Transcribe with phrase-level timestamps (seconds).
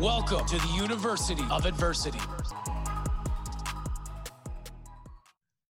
[0.00, 2.20] Welcome to the University of Adversity.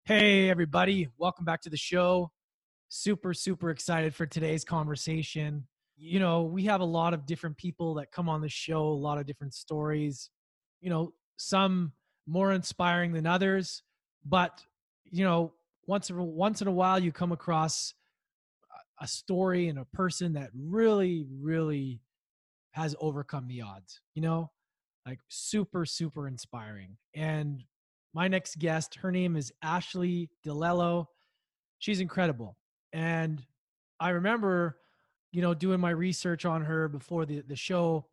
[0.04, 1.08] Hey, everybody.
[1.18, 2.32] Welcome back to the show.
[2.90, 5.66] Super, super excited for today's conversation.
[5.96, 9.00] You know, we have a lot of different people that come on the show, a
[9.00, 10.30] lot of different stories,
[10.82, 11.94] you know, some
[12.26, 13.82] more inspiring than others.
[14.26, 14.62] But,
[15.06, 15.54] you know,
[15.86, 17.94] once, once in a while, you come across
[19.00, 22.02] a- story and a person that really, really
[22.78, 24.52] has overcome the odds, you know,
[25.04, 26.96] like super, super inspiring.
[27.16, 27.64] And
[28.14, 31.08] my next guest, her name is Ashley DeLello.
[31.80, 32.56] She's incredible.
[32.94, 33.44] And
[34.00, 34.78] I remember,
[35.32, 38.06] you know, doing my research on her before the, the show.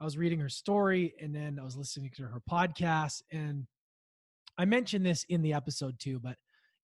[0.00, 3.20] I was reading her story and then I was listening to her podcast.
[3.30, 3.66] And
[4.56, 6.36] I mentioned this in the episode too, but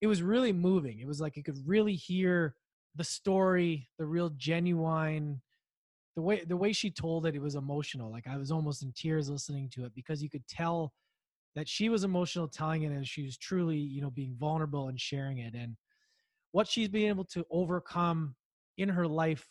[0.02, 1.00] it was really moving.
[1.00, 2.54] It was like you could really hear
[2.96, 5.40] the story, the real genuine
[6.16, 8.92] the way the way she told it it was emotional like i was almost in
[8.92, 10.92] tears listening to it because you could tell
[11.54, 15.00] that she was emotional telling it and she was truly you know being vulnerable and
[15.00, 15.76] sharing it and
[16.52, 18.34] what she's been able to overcome
[18.78, 19.48] in her life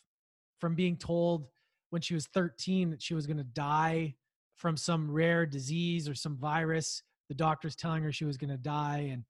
[0.60, 1.48] from being told
[1.90, 4.16] when she was 13 that she was going to die
[4.56, 8.58] from some rare disease or some virus the doctors telling her she was going to
[8.58, 9.24] die and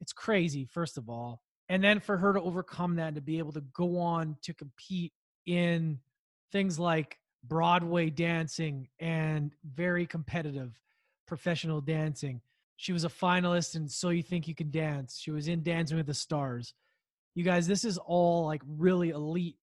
[0.00, 1.40] it's crazy first of all.
[1.68, 4.52] And then for her to overcome that and to be able to go on to
[4.52, 5.12] compete
[5.46, 5.98] in
[6.54, 10.80] things like Broadway dancing and very competitive
[11.26, 12.40] professional dancing.
[12.76, 15.18] She was a finalist in So You Think You Can Dance.
[15.20, 16.72] She was in Dancing with the Stars.
[17.34, 19.56] You guys, this is all like really elite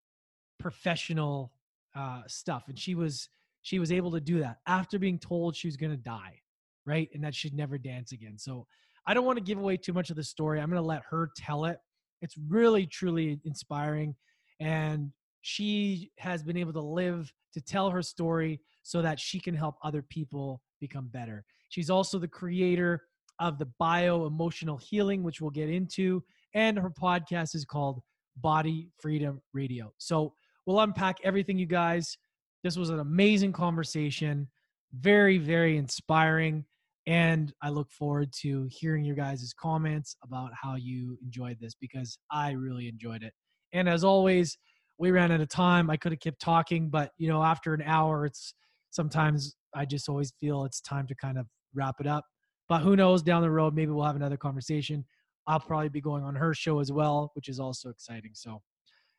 [0.59, 1.53] professional
[1.95, 2.65] uh, stuff.
[2.67, 3.29] And she was
[3.61, 6.41] she was able to do that after being told she was gonna die,
[6.85, 7.07] right?
[7.13, 8.37] And that she'd never dance again.
[8.37, 8.67] So
[9.07, 10.59] I don't want to give away too much of the story.
[10.59, 11.77] I'm gonna let her tell it.
[12.21, 14.13] It's really truly inspiring.
[14.59, 19.55] And she has been able to live to tell her story so that she can
[19.55, 21.43] help other people become better.
[21.69, 23.01] She's also the creator
[23.39, 28.01] of the bio emotional healing, which we'll get into, and her podcast is called
[28.37, 29.93] Body Freedom Radio.
[29.97, 30.33] So
[30.65, 32.17] we'll unpack everything, you guys.
[32.63, 34.47] This was an amazing conversation,
[34.93, 36.65] very, very inspiring.
[37.07, 42.17] And I look forward to hearing your guys' comments about how you enjoyed this because
[42.29, 43.33] I really enjoyed it.
[43.73, 44.57] And as always,
[45.01, 45.89] we ran out of time.
[45.89, 48.53] I could have kept talking, but you know, after an hour, it's
[48.91, 52.23] sometimes I just always feel it's time to kind of wrap it up.
[52.69, 55.03] But who knows down the road, maybe we'll have another conversation.
[55.47, 58.31] I'll probably be going on her show as well, which is also exciting.
[58.35, 58.61] So,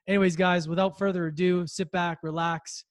[0.06, 2.84] anyways, guys, without further ado, sit back, relax.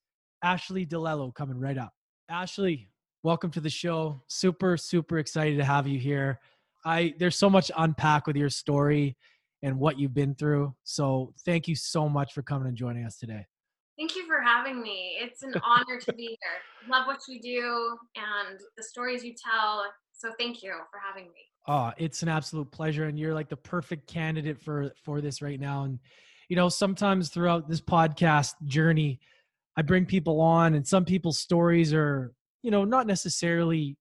[0.44, 1.94] Ashley DeLello coming right up.
[2.28, 2.90] Ashley,
[3.22, 4.20] welcome to the show.
[4.28, 6.40] Super, super excited to have you here.
[6.84, 9.16] I there's so much unpack with your story
[9.62, 10.74] and what you've been through.
[10.84, 13.46] So thank you so much for coming and joining us today.
[13.98, 15.16] Thank you for having me.
[15.20, 16.88] It's an honor to be here.
[16.90, 19.84] Love what you do and the stories you tell.
[20.12, 21.40] So thank you for having me.
[21.68, 25.60] Oh, it's an absolute pleasure, and you're like the perfect candidate for for this right
[25.60, 25.84] now.
[25.84, 26.00] And
[26.48, 29.20] you know, sometimes throughout this podcast journey,
[29.76, 33.96] I bring people on, and some people's stories are, you know, not necessarily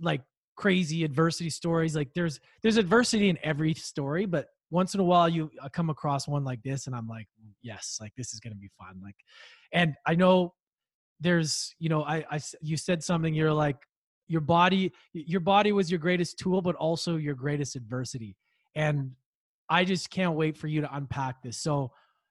[0.00, 0.22] like
[0.58, 1.96] crazy adversity stories.
[1.96, 5.88] Like there's there's adversity in every story, but once in a while you uh, come
[5.88, 9.00] across one like this, and I'm like, mm, yes, like this is gonna be fun.
[9.02, 9.16] Like,
[9.72, 10.52] and I know
[11.20, 13.32] there's, you know, I I you said something.
[13.32, 13.78] You're like
[14.26, 18.36] your body your body was your greatest tool but also your greatest adversity
[18.74, 19.10] and
[19.68, 21.90] i just can't wait for you to unpack this so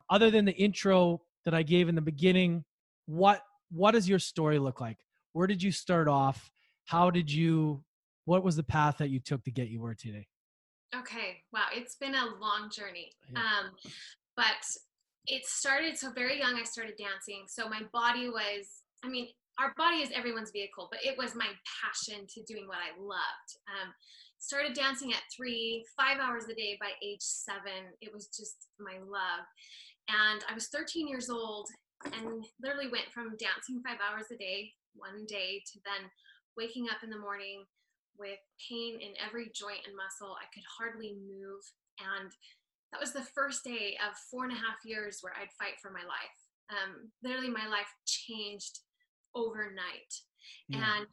[0.10, 2.64] other than the intro that i gave in the beginning
[3.08, 4.98] what what does your story look like
[5.34, 6.52] where did you start off
[6.86, 7.84] how did you
[8.28, 10.28] what was the path that you took to get you where today
[10.96, 11.44] Okay.
[11.52, 11.68] Wow.
[11.74, 13.12] It's been a long journey.
[13.32, 13.40] Yeah.
[13.40, 13.72] Um,
[14.36, 14.64] but
[15.26, 16.56] it started so very young.
[16.56, 17.46] I started dancing.
[17.48, 19.28] So my body was, I mean,
[19.60, 21.50] our body is everyone's vehicle, but it was my
[21.82, 23.50] passion to doing what I loved.
[23.68, 23.92] Um,
[24.40, 27.92] started dancing at three, five hours a day by age seven.
[28.02, 29.44] It was just my love.
[30.08, 31.68] And I was 13 years old
[32.06, 36.10] and literally went from dancing five hours a day one day to then
[36.56, 37.66] waking up in the morning
[38.20, 40.36] with pain in every joint and muscle.
[40.36, 41.64] I could hardly move.
[42.02, 42.32] And
[42.92, 45.92] that was the first day of four and a half years where I'd fight for
[45.92, 46.40] my life.
[46.70, 48.80] Um, literally, my life changed
[49.36, 50.14] overnight.
[50.70, 50.84] Yeah.
[50.84, 51.08] And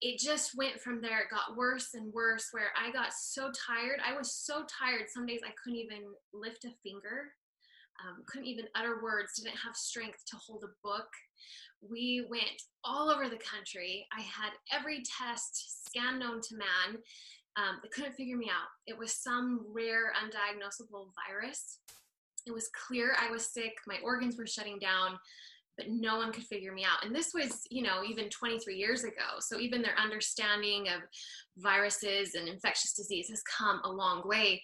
[0.00, 1.20] it just went from there.
[1.20, 4.00] It got worse and worse where I got so tired.
[4.04, 5.06] I was so tired.
[5.08, 6.02] Some days I couldn't even
[6.34, 7.30] lift a finger,
[8.06, 11.08] um, couldn't even utter words, didn't have strength to hold a book.
[11.80, 14.06] We went all over the country.
[14.16, 16.98] I had every test scan known to man.
[17.56, 18.68] Um, they couldn't figure me out.
[18.86, 21.78] It was some rare, undiagnosable virus.
[22.46, 23.74] It was clear I was sick.
[23.86, 25.18] My organs were shutting down
[25.76, 27.04] but no one could figure me out.
[27.04, 29.38] And this was, you know, even 23 years ago.
[29.40, 31.02] So even their understanding of
[31.58, 34.62] viruses and infectious disease has come a long way.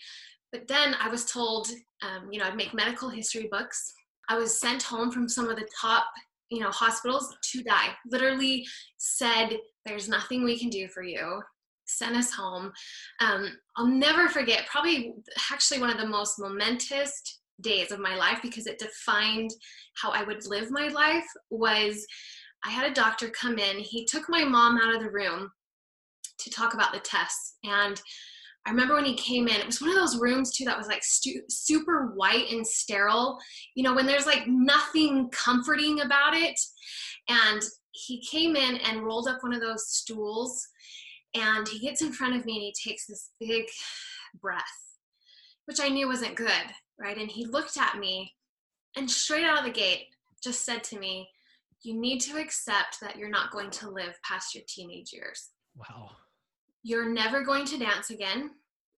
[0.52, 1.68] But then I was told,
[2.02, 3.92] um, you know, I'd make medical history books.
[4.28, 6.06] I was sent home from some of the top,
[6.50, 7.94] you know, hospitals to die.
[8.10, 8.66] Literally
[8.96, 11.42] said, "There's nothing we can do for you."
[11.86, 12.72] Sent us home.
[13.20, 14.66] Um, I'll never forget.
[14.66, 15.14] Probably,
[15.50, 17.22] actually, one of the most momentous
[17.60, 19.50] days of my life because it defined
[19.94, 22.06] how I would live my life was
[22.64, 23.78] I had a doctor come in.
[23.78, 25.50] He took my mom out of the room
[26.38, 27.56] to talk about the tests.
[27.64, 28.00] And
[28.68, 30.88] I remember when he came in, it was one of those rooms too that was
[30.88, 33.38] like stu- super white and sterile,
[33.74, 36.58] you know, when there's like nothing comforting about it.
[37.28, 37.62] And
[37.92, 40.66] he came in and rolled up one of those stools
[41.34, 43.64] and he gets in front of me and he takes this big
[44.40, 44.62] breath,
[45.64, 46.52] which I knew wasn't good
[46.98, 47.16] right?
[47.16, 48.34] And he looked at me
[48.96, 50.06] and straight out of the gate
[50.42, 51.28] just said to me,
[51.82, 55.50] You need to accept that you're not going to live past your teenage years.
[55.76, 56.10] Wow.
[56.82, 58.50] You're never going to dance again.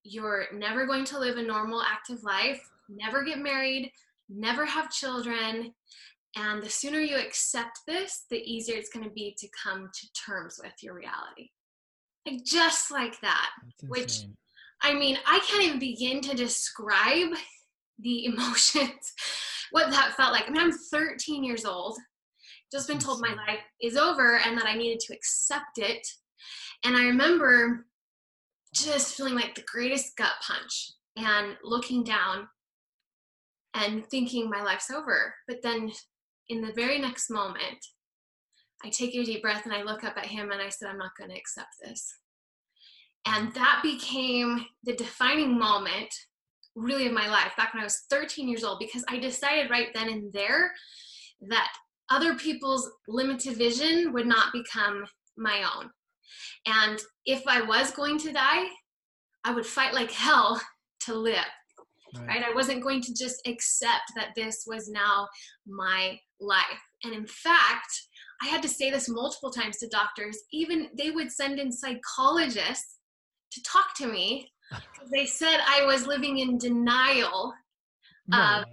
[0.03, 3.91] You're never going to live a normal, active life, never get married,
[4.29, 5.73] never have children.
[6.35, 10.07] And the sooner you accept this, the easier it's going to be to come to
[10.13, 11.49] terms with your reality.
[12.25, 13.49] Like just like that,
[13.87, 14.25] which
[14.81, 17.29] I mean, I can't even begin to describe
[17.99, 19.13] the emotions,
[19.71, 20.45] what that felt like.
[20.47, 21.97] I mean, I'm 13 years old,
[22.71, 26.07] just been told my life is over and that I needed to accept it.
[26.83, 27.85] And I remember
[28.73, 32.47] just feeling like the greatest gut punch and looking down
[33.73, 35.33] and thinking my life's over.
[35.47, 35.91] But then
[36.49, 37.85] in the very next moment,
[38.83, 40.97] I take a deep breath and I look up at him and I said, I'm
[40.97, 42.15] not going to accept this.
[43.25, 46.13] And that became the defining moment
[46.75, 49.89] really of my life back when I was 13 years old because I decided right
[49.93, 50.71] then and there
[51.49, 51.71] that
[52.09, 55.05] other people's limited vision would not become
[55.37, 55.89] my own.
[56.65, 58.65] And if I was going to die,
[59.43, 60.61] I would fight like hell
[61.05, 61.37] to live.
[62.15, 62.27] Right.
[62.27, 62.43] right.
[62.43, 65.27] I wasn't going to just accept that this was now
[65.65, 66.81] my life.
[67.03, 67.91] And in fact,
[68.43, 70.37] I had to say this multiple times to doctors.
[70.51, 72.97] Even they would send in psychologists
[73.51, 74.51] to talk to me
[75.11, 77.53] they said I was living in denial
[78.33, 78.65] of,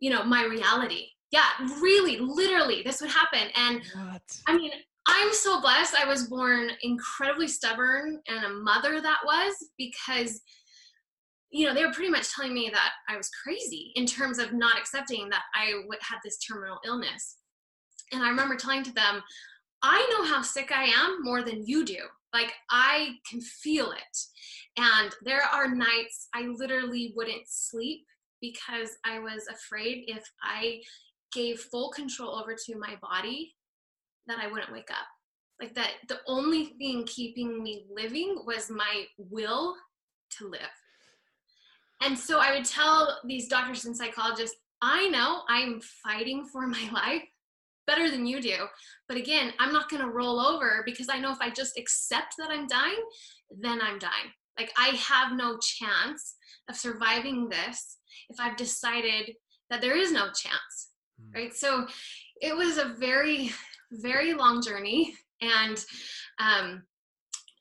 [0.00, 1.06] you know, my reality.
[1.30, 1.44] Yeah,
[1.80, 3.48] really, literally, this would happen.
[3.54, 4.22] And what?
[4.46, 4.70] I mean,
[5.10, 5.94] I'm so blessed.
[5.94, 10.42] I was born incredibly stubborn and a mother that was because,
[11.50, 14.52] you know, they were pretty much telling me that I was crazy in terms of
[14.52, 17.38] not accepting that I would had this terminal illness.
[18.12, 19.22] And I remember telling to them,
[19.82, 22.00] I know how sick I am more than you do.
[22.34, 24.18] Like, I can feel it.
[24.76, 28.04] And there are nights I literally wouldn't sleep
[28.42, 30.80] because I was afraid if I
[31.32, 33.54] gave full control over to my body
[34.28, 35.06] that I wouldn't wake up.
[35.60, 39.74] Like that the only thing keeping me living was my will
[40.38, 40.60] to live.
[42.00, 46.88] And so I would tell these doctors and psychologists, I know I'm fighting for my
[46.92, 47.22] life
[47.86, 48.66] better than you do.
[49.08, 52.34] But again, I'm not going to roll over because I know if I just accept
[52.38, 53.02] that I'm dying,
[53.50, 54.30] then I'm dying.
[54.58, 56.36] Like I have no chance
[56.68, 57.96] of surviving this
[58.28, 59.34] if I've decided
[59.70, 60.90] that there is no chance.
[61.20, 61.34] Mm.
[61.34, 61.54] Right.
[61.54, 61.86] So
[62.40, 63.50] it was a very,
[63.92, 65.84] very long journey and
[66.38, 66.82] um,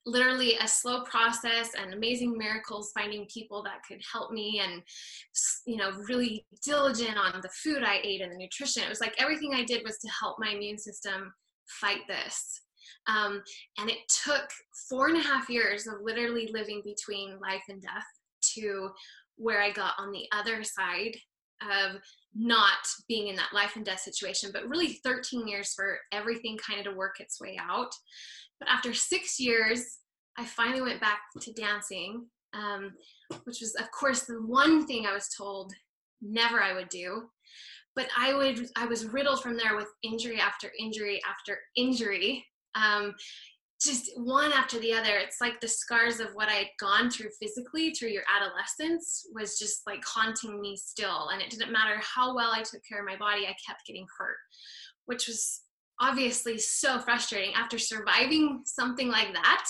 [0.06, 4.82] literally a slow process and amazing miracles finding people that could help me and
[5.66, 8.84] you know really diligent on the food i ate and the nutrition.
[8.84, 11.34] It was like everything i did was to help my immune system
[11.68, 12.62] fight this.
[13.08, 13.42] Um,
[13.78, 14.50] and it took
[14.90, 18.06] four and a half years of literally living between life and death
[18.56, 18.90] to
[19.38, 21.16] where I got on the other side
[21.62, 22.02] of
[22.36, 26.80] not being in that life and death situation, but really 13 years for everything kind
[26.80, 27.92] of to work its way out.
[28.60, 29.98] But after six years,
[30.38, 32.94] I finally went back to dancing, um,
[33.44, 35.74] which was, of course, the one thing I was told
[36.22, 37.24] never I would do.
[37.96, 42.46] But I would, I was riddled from there with injury after injury after injury
[42.76, 43.16] um,
[43.82, 45.18] just one after the other.
[45.18, 49.60] It's like the scars of what i had gone through physically through your adolescence was
[49.60, 51.30] just like haunting me still.
[51.30, 54.08] And it didn't matter how well i took care of my body i kept getting
[54.18, 54.38] hurt
[55.08, 55.62] which was
[56.00, 57.54] obviously so frustrating.
[57.56, 59.66] After surviving something like that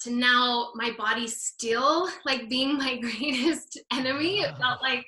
[0.00, 5.04] to now my body still like being my greatest enemy it felt like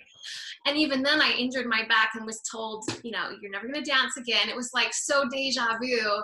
[0.66, 3.83] and even then i injured my back and was told you know you're never going
[3.83, 4.49] to dance again.
[4.49, 6.23] It was like so deja vu.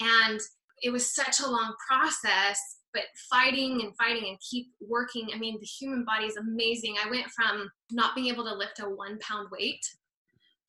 [0.00, 0.40] And
[0.82, 2.58] it was such a long process
[2.94, 6.96] but fighting and fighting and keep working i mean the human body is amazing.
[7.04, 9.84] I went from not being able to lift a one pound weight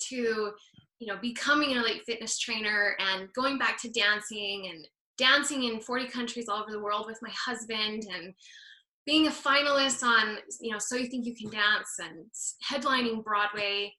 [0.09, 0.51] to
[0.99, 4.87] you know becoming an elite fitness trainer and going back to dancing and
[5.17, 8.33] dancing in 40 countries all over the world with my husband and
[9.05, 12.25] being a finalist on you know so you think you can dance and
[12.69, 13.91] headlining broadway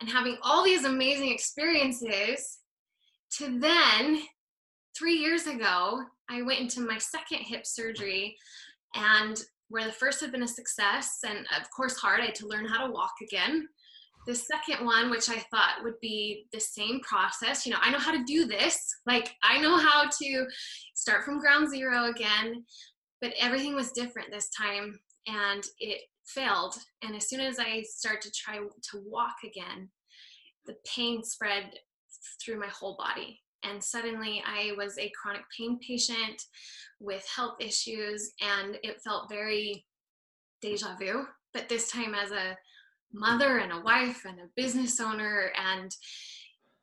[0.00, 2.58] and having all these amazing experiences
[3.30, 4.22] to then
[4.96, 8.36] three years ago i went into my second hip surgery
[8.94, 12.46] and where the first had been a success and of course hard i had to
[12.46, 13.68] learn how to walk again.
[14.26, 17.98] The second one which i thought would be the same process you know i know
[17.98, 20.46] how to do this like i know how to
[20.94, 22.64] start from ground zero again
[23.20, 26.74] but everything was different this time and it failed.
[27.02, 29.90] And as soon as i started to try to walk again
[30.66, 31.70] the pain spread
[32.42, 36.42] through my whole body and suddenly i was a chronic pain patient
[37.00, 39.84] with health issues and it felt very
[40.60, 42.56] deja vu but this time as a
[43.12, 45.90] mother and a wife and a business owner and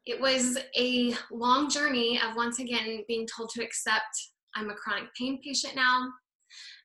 [0.06, 5.10] it was a long journey of once again being told to accept i'm a chronic
[5.18, 6.08] pain patient now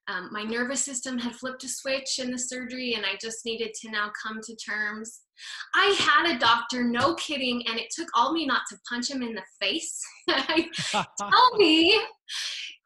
[0.09, 3.73] um, my nervous system had flipped a switch in the surgery and i just needed
[3.75, 5.21] to now come to terms
[5.75, 9.23] i had a doctor no kidding and it took all me not to punch him
[9.23, 10.01] in the face
[10.91, 12.01] tell me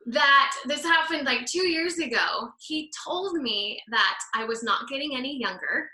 [0.07, 5.15] that this happened like two years ago he told me that i was not getting
[5.17, 5.89] any younger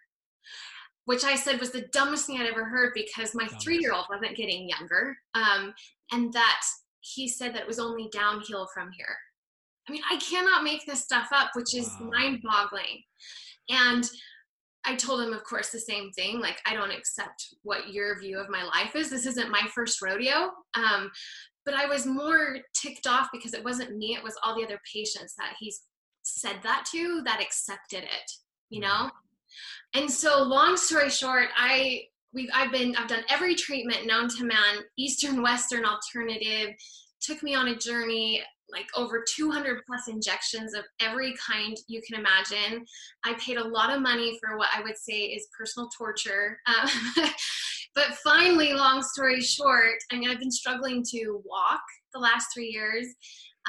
[1.07, 4.07] which I said was the dumbest thing I'd ever heard because my three year old
[4.11, 5.17] wasn't getting younger.
[5.35, 5.73] Um,
[6.13, 6.61] and that
[7.01, 9.17] he said that it was only downhill from here.
[9.89, 12.11] I mean, I cannot make this stuff up, which is wow.
[12.13, 13.03] mind boggling.
[13.69, 14.09] And
[14.85, 16.41] I told him, of course, the same thing.
[16.41, 19.11] Like, I don't accept what your view of my life is.
[19.11, 20.51] This isn't my first rodeo.
[20.75, 21.11] Um,
[21.65, 24.81] but I was more ticked off because it wasn't me, it was all the other
[24.93, 25.83] patients that he's
[26.23, 28.31] said that to that accepted it,
[28.71, 29.11] you know?
[29.95, 32.03] And so, long story short, I
[32.33, 36.75] we've I've been I've done every treatment known to man, Eastern, Western, alternative.
[37.21, 42.19] Took me on a journey like over 200 plus injections of every kind you can
[42.19, 42.85] imagine.
[43.25, 46.59] I paid a lot of money for what I would say is personal torture.
[46.67, 46.91] Um,
[47.95, 51.81] but finally, long story short, I mean, I've been struggling to walk
[52.13, 53.07] the last three years,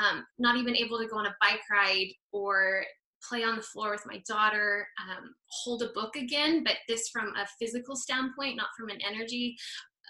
[0.01, 2.83] um, not even able to go on a bike ride or
[3.27, 7.33] play on the floor with my daughter, um, hold a book again, but this from
[7.35, 9.57] a physical standpoint, not from an energy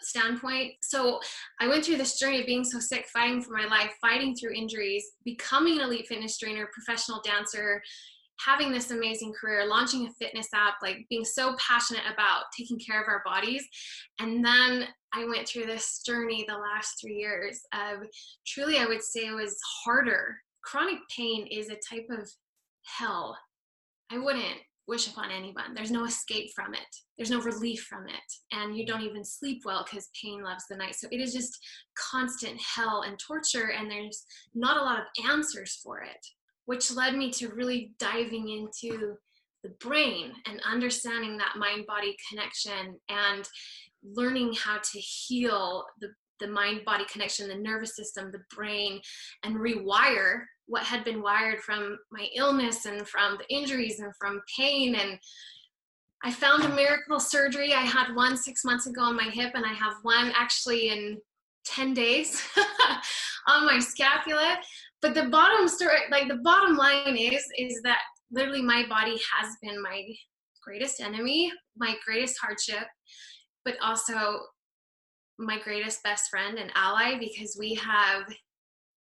[0.02, 0.74] standpoint.
[0.84, 1.20] So
[1.60, 4.54] I went through this journey of being so sick, fighting for my life, fighting through
[4.54, 7.82] injuries, becoming an elite fitness trainer, professional dancer,
[8.46, 13.02] having this amazing career, launching a fitness app, like being so passionate about taking care
[13.02, 13.64] of our bodies.
[14.20, 18.08] And then I went through this journey the last three years of
[18.46, 20.38] truly, I would say it was harder.
[20.64, 22.30] Chronic pain is a type of
[22.84, 23.38] hell,
[24.12, 25.74] I wouldn't wish upon anyone.
[25.74, 26.96] There's no escape from it.
[27.18, 28.16] There's no relief from it.
[28.52, 30.96] And you don't even sleep well because pain loves the night.
[30.96, 31.58] So it is just
[31.98, 34.24] constant hell and torture, and there's
[34.56, 36.26] not a lot of answers for it,
[36.66, 39.16] which led me to really diving into
[39.64, 43.48] the brain and understanding that mind body connection and
[44.04, 49.02] learning how to heal the the mind body connection, the nervous system, the brain,
[49.44, 54.42] and rewire what had been wired from my illness and from the injuries and from
[54.56, 54.96] pain.
[54.96, 55.18] And
[56.24, 57.74] I found a miracle surgery.
[57.74, 61.18] I had one six months ago on my hip, and I have one actually in
[61.66, 62.42] 10 days
[63.48, 64.58] on my scapula.
[65.02, 68.00] But the bottom story, like the bottom line is, is that
[68.32, 70.04] literally my body has been my
[70.64, 72.88] greatest enemy, my greatest hardship,
[73.64, 74.40] but also
[75.40, 78.24] my greatest best friend and ally because we have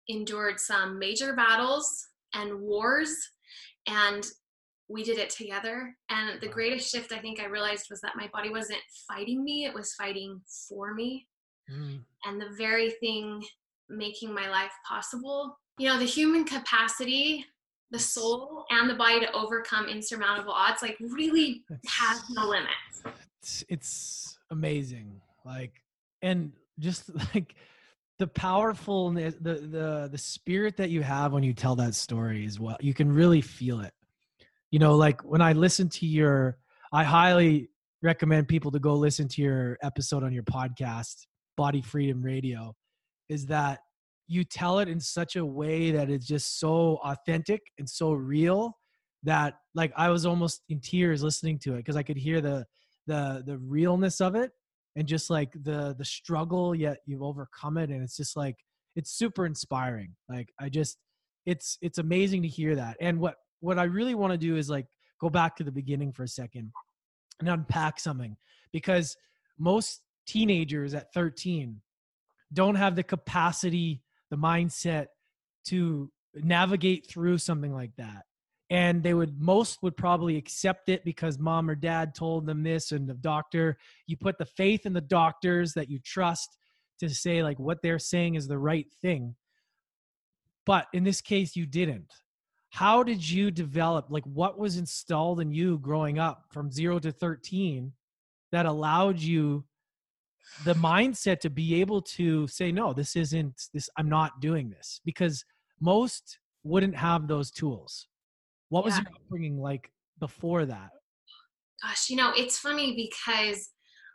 [0.08, 3.14] endured some major battles and wars
[3.86, 4.26] and
[4.88, 5.96] we did it together.
[6.10, 9.64] And the greatest shift i think i realized was that my body wasn't fighting me
[9.64, 11.26] it was fighting for me.
[11.72, 12.00] Mm.
[12.26, 13.42] and the very thing
[13.88, 17.46] making my life possible you know the human capacity
[17.94, 23.22] the soul and the body to overcome insurmountable odds like really has no limits.
[23.40, 25.20] it's, it's amazing.
[25.44, 25.82] Like
[26.22, 27.54] and just like
[28.18, 32.60] the powerfulness the the the spirit that you have when you tell that story is
[32.60, 33.92] well you can really feel it.
[34.70, 36.58] You know like when i listen to your
[36.92, 37.68] i highly
[38.02, 42.74] recommend people to go listen to your episode on your podcast body freedom radio
[43.28, 43.80] is that
[44.26, 48.76] you tell it in such a way that it's just so authentic and so real
[49.22, 52.66] that like I was almost in tears listening to it because I could hear the
[53.06, 54.52] the the realness of it
[54.96, 58.56] and just like the the struggle yet you've overcome it and it's just like
[58.96, 60.98] it's super inspiring like i just
[61.46, 64.70] it's it's amazing to hear that and what what i really want to do is
[64.70, 64.86] like
[65.20, 66.70] go back to the beginning for a second
[67.40, 68.36] and unpack something
[68.72, 69.16] because
[69.58, 71.80] most teenagers at 13
[72.52, 75.06] don't have the capacity the mindset
[75.64, 78.24] to navigate through something like that
[78.70, 82.92] and they would most would probably accept it because mom or dad told them this
[82.92, 86.56] and the doctor you put the faith in the doctors that you trust
[86.98, 89.34] to say like what they're saying is the right thing.
[90.64, 92.12] But in this case you didn't.
[92.70, 97.12] How did you develop like what was installed in you growing up from 0 to
[97.12, 97.92] 13
[98.52, 99.64] that allowed you
[100.64, 105.00] the mindset to be able to say no this isn't this i'm not doing this
[105.02, 105.42] because
[105.80, 108.08] most wouldn't have those tools
[108.74, 109.04] what was Yeah.
[109.04, 110.90] your upbringing like before that?
[111.80, 113.70] Gosh, you know, it's funny because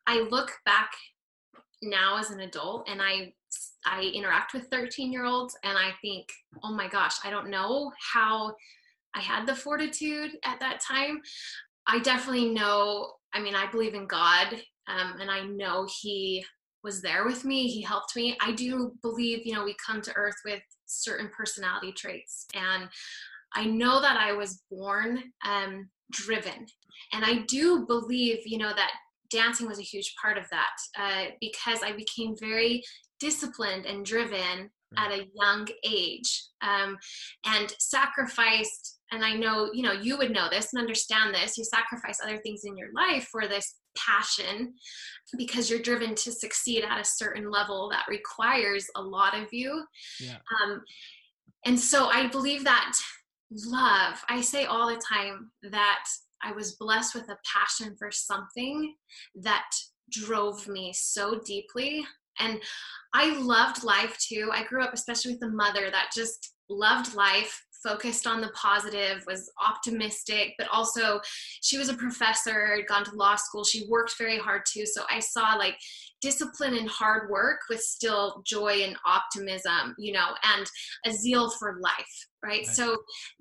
[0.06, 0.92] I look back
[1.82, 3.34] now as an adult and I
[3.86, 6.28] I interact with 13 year olds and I think,
[6.62, 8.54] oh my gosh, I don't know how
[9.16, 11.22] I had the fortitude at that time.
[11.88, 16.46] I definitely know, I mean, I believe in God um, and I know He
[16.84, 17.68] was there with me.
[17.70, 18.38] He helped me.
[18.42, 22.46] I do believe, you know, we come to earth with certain personality traits.
[22.54, 22.90] And
[23.56, 26.66] I know that I was born um, driven.
[27.14, 28.92] And I do believe, you know, that
[29.32, 32.84] dancing was a huge part of that uh, because I became very
[33.20, 36.98] disciplined and driven at a young age um,
[37.46, 41.64] and sacrificed and i know you know you would know this and understand this you
[41.64, 44.74] sacrifice other things in your life for this passion
[45.38, 49.84] because you're driven to succeed at a certain level that requires a lot of you
[50.20, 50.38] Yeah.
[50.64, 50.82] um,
[51.66, 52.92] and so i believe that
[53.52, 54.24] love.
[54.30, 56.04] I say all the time that
[56.42, 58.96] i was blessed with a passion for something
[59.36, 59.70] that
[60.12, 62.06] drove me so deeply.
[62.40, 62.60] And
[63.14, 64.50] I loved life too.
[64.54, 69.24] I grew up, especially with a mother that just loved life, focused on the positive,
[69.26, 71.20] was optimistic, but also
[71.62, 73.64] she was a professor, had gone to law school.
[73.64, 74.86] She worked very hard too.
[74.86, 75.78] So I saw like
[76.22, 80.70] discipline and hard work with still joy and optimism, you know, and
[81.06, 82.50] a zeal for life, right?
[82.50, 82.68] Right.
[82.68, 82.98] So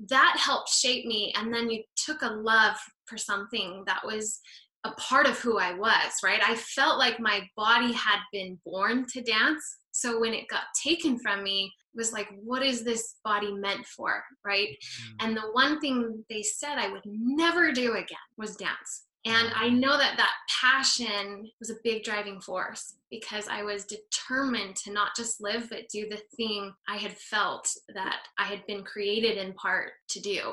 [0.09, 1.33] that helped shape me.
[1.37, 4.40] And then you took a love for something that was
[4.85, 6.40] a part of who I was, right?
[6.44, 9.64] I felt like my body had been born to dance.
[9.90, 14.25] So when it got taken from me, was like, what is this body meant for,
[14.45, 14.69] right?
[14.71, 15.27] Mm-hmm.
[15.27, 19.05] And the one thing they said I would never do again was dance.
[19.27, 19.81] And I mm-hmm.
[19.81, 25.17] know that that passion was a big driving force because I was determined to not
[25.17, 29.53] just live, but do the thing I had felt that I had been created in
[29.55, 30.53] part to do.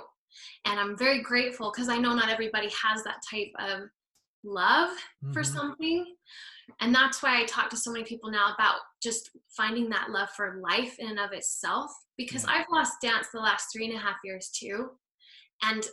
[0.66, 3.88] And I'm very grateful because I know not everybody has that type of
[4.46, 4.96] love
[5.34, 5.54] for Mhm.
[5.54, 6.16] something.
[6.80, 10.30] And that's why I talk to so many people now about just finding that love
[10.32, 11.92] for life in and of itself.
[12.18, 12.52] Because Yeah.
[12.54, 14.98] I've lost dance the last three and a half years too.
[15.62, 15.86] And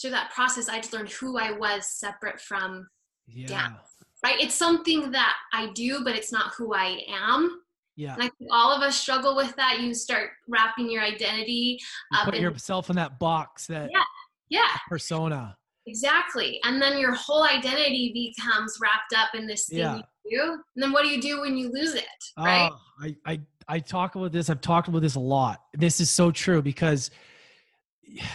[0.00, 2.88] through that process, I just learned who I was separate from,
[3.26, 3.76] Yeah.
[4.24, 4.40] right?
[4.40, 7.62] It's something that I do, but it's not who I am.
[7.96, 8.14] Yeah.
[8.14, 9.80] And I think all of us struggle with that.
[9.80, 11.78] You start wrapping your identity
[12.12, 14.04] You up put in, yourself in that box, that Yeah.
[14.48, 15.56] yeah, persona.
[15.86, 16.60] Exactly.
[16.64, 19.96] And then your whole identity becomes wrapped up in this thing Yeah.
[19.96, 20.42] you do.
[20.76, 22.04] And then what do you do when you lose it?
[22.36, 22.70] Oh, right?
[22.72, 24.50] Oh, I, I, I talk about this.
[24.50, 25.60] I've talked about this a lot.
[25.74, 27.10] This is so true because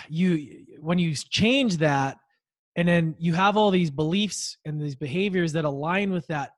[0.09, 2.17] you, when you change that,
[2.77, 6.51] and then you have all these beliefs and these behaviors that align with that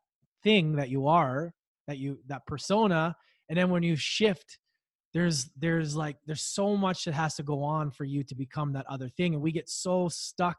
[0.43, 1.53] thing that you are,
[1.87, 3.15] that you, that persona,
[3.49, 4.57] and then when you shift,
[5.13, 8.73] there's, there's like, there's so much that has to go on for you to become
[8.73, 10.57] that other thing, and we get so stuck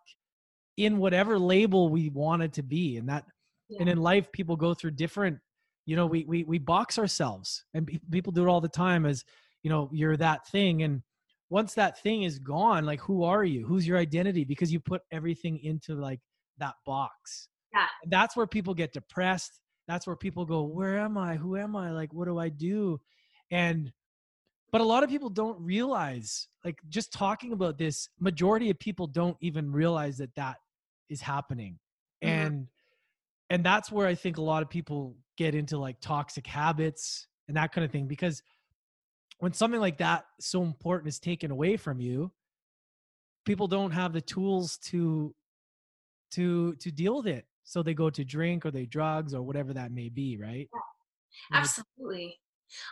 [0.79, 3.25] in whatever label we want it to be, and that
[3.79, 5.39] and in life people go through different
[5.85, 9.25] you know we we, we box ourselves and people do it all the time as
[9.63, 11.03] you know you're that thing and
[11.51, 13.67] once that thing is gone like who are you?
[13.67, 14.45] Who's your identity?
[14.45, 16.21] Because you put everything into like
[16.59, 17.49] that box.
[17.73, 17.87] Yeah.
[18.03, 19.61] and that's where people get depressed.
[19.87, 21.37] That's where people go where am i?
[21.37, 21.91] Who am i?
[21.91, 23.01] Like what do i do?
[23.51, 23.91] And
[24.71, 29.07] but a lot of people don't realize like just talking about this majority of people
[29.07, 30.57] don't even realize that that
[31.09, 31.79] is happening
[32.23, 32.29] Mhm.
[32.29, 32.69] and
[33.51, 37.57] and that's where i think a lot of people get into like toxic habits and
[37.57, 38.43] that kind of thing because
[39.39, 42.31] when something like that so important is taken away from you
[43.45, 45.35] people don't have the tools to
[46.31, 49.73] to to deal with it so they go to drink or they drugs or whatever
[49.73, 50.69] that may be right
[51.55, 52.39] it's- Absolutely.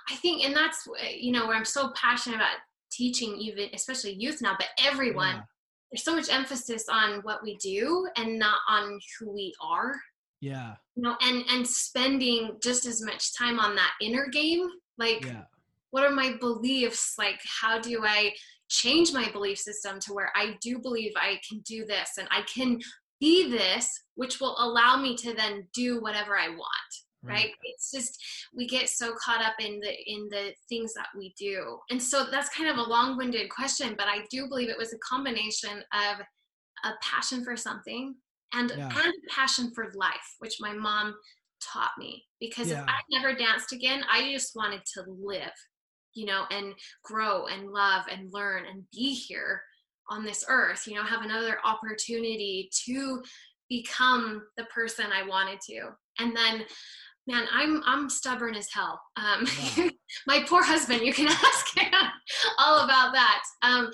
[0.09, 2.57] I think, and that's uh, you know where I'm so passionate about
[2.91, 5.37] teaching, even especially youth now, but everyone.
[5.37, 5.43] Yeah.
[5.91, 9.95] There's so much emphasis on what we do and not on who we are.
[10.41, 10.75] Yeah.
[10.97, 14.69] You know, and and spending just as much time on that inner game,
[14.99, 15.43] like Yeah.
[15.91, 18.33] what are my beliefs like how do i
[18.69, 22.43] change my belief system to where i do believe i can do this and i
[22.43, 22.79] can
[23.21, 26.93] be this which will allow me to then do whatever i want
[27.27, 28.19] right, it's just
[28.55, 31.79] we get so caught up in the in the things that we do.
[31.91, 34.99] And so that's kind of a long-winded question but i do believe it was a
[34.99, 36.21] combination of
[36.85, 38.15] a passion for something
[38.53, 38.89] and Yeah.
[38.89, 41.15] and a passion for life which my mom
[41.61, 42.25] taught me.
[42.41, 42.83] Because Yeah.
[42.83, 45.53] if i never danced again i just wanted to live
[46.15, 49.63] you know and grow and love and learn and be here
[50.09, 53.23] on this earth you know have another opportunity to
[53.69, 55.91] become the person i wanted to.
[56.19, 56.65] And then
[57.27, 59.89] man i'm i'm stubborn as hell um Wow.
[60.27, 61.93] my poor husband you can ask him
[62.59, 63.91] all about that um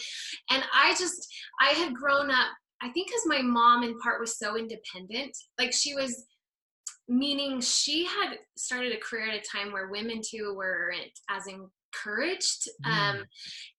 [0.51, 1.27] and i just
[1.61, 2.49] i had grown up
[2.83, 6.27] i think because my mom in part was so independent like she was
[7.09, 12.69] meaning she had started a career at a time where women too weren't as encouraged
[12.87, 13.25] um Mm.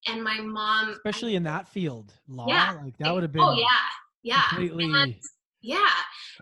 [0.07, 2.45] and my mom Especially in that field, law.
[2.47, 2.77] Yeah.
[2.83, 3.67] Like that would have been oh yeah
[4.21, 5.15] yeah completely and,
[5.61, 5.89] yeah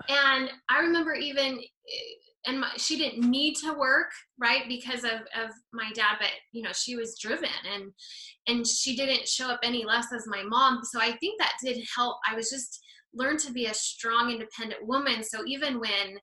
[0.09, 1.59] and i remember even
[2.45, 6.61] and my, she didn't need to work right because of, of my dad but you
[6.61, 7.91] know she was driven and
[8.47, 10.81] and she didn't show up any less as my mom.
[10.83, 12.17] So i think that did help.
[12.29, 12.81] I was just
[13.13, 15.23] learned to be a strong independent woman.
[15.23, 16.17] So even when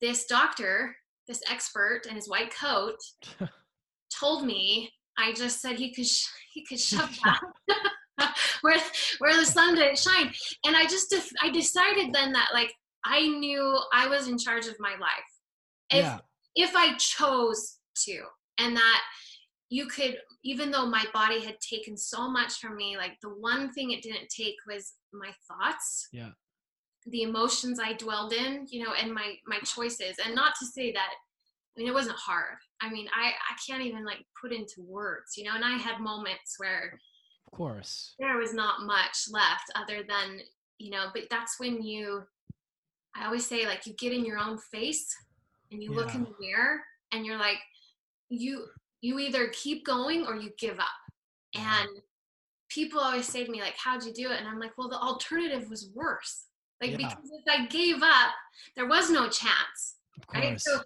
[0.00, 0.94] this doctor
[1.28, 2.96] this expert in his white coat
[4.20, 7.16] told me i just said he could sh- he could shove
[8.18, 8.78] that where
[9.18, 10.32] where the sun didn't shine.
[10.66, 12.72] And i just def- i decided then that like
[13.04, 15.29] i knew i was in charge of my life
[15.90, 16.18] if yeah.
[16.56, 18.20] if i chose to
[18.58, 19.00] and that
[19.68, 23.72] you could even though my body had taken so much from me like the one
[23.72, 26.30] thing it didn't take was my thoughts Yeah.
[27.06, 30.92] the emotions i dwelled in you know and my my choices and not to say
[30.92, 31.10] that
[31.76, 35.36] i mean it wasn't hard i mean i i can't even like put into words
[35.36, 36.98] you know and i had moments where
[37.46, 38.14] Of course.
[38.18, 40.40] there was not much left other than
[40.78, 42.22] you know but that's when you
[43.16, 45.06] i always say like you get in your own face
[45.70, 46.80] and you look in the mirror
[47.12, 47.58] and you're like
[48.28, 48.66] you
[49.00, 50.86] you either keep going or you give up
[51.56, 51.88] and
[52.68, 54.98] people always say to me like how'd you do it and i'm like well the
[54.98, 56.46] alternative was worse
[56.80, 56.96] like Yeah.
[56.98, 58.32] because if i gave up
[58.76, 59.96] there was no chance
[60.34, 60.80] right so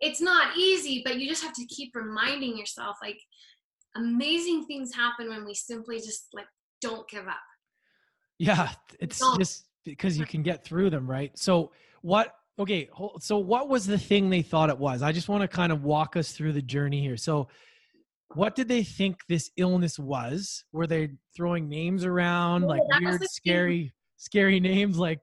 [0.00, 3.20] it's not easy but you just have to keep reminding yourself like
[3.96, 6.46] amazing things happen when we simply just like
[6.80, 7.36] don't give up
[8.38, 8.70] Yeah,
[9.00, 9.38] it's don't.
[9.40, 11.36] just because you can get through them, right?
[11.36, 11.72] So
[12.02, 12.34] what?
[12.58, 12.88] Okay,
[13.20, 15.02] so what was the thing they thought it was?
[15.02, 17.16] I just want to kind of walk us through the journey here.
[17.16, 17.48] So,
[18.34, 20.64] what did they think this illness was?
[20.72, 23.28] Were they throwing names around Yeah, like weird, the thing.
[23.28, 24.98] scary, scary names?
[24.98, 25.20] Like,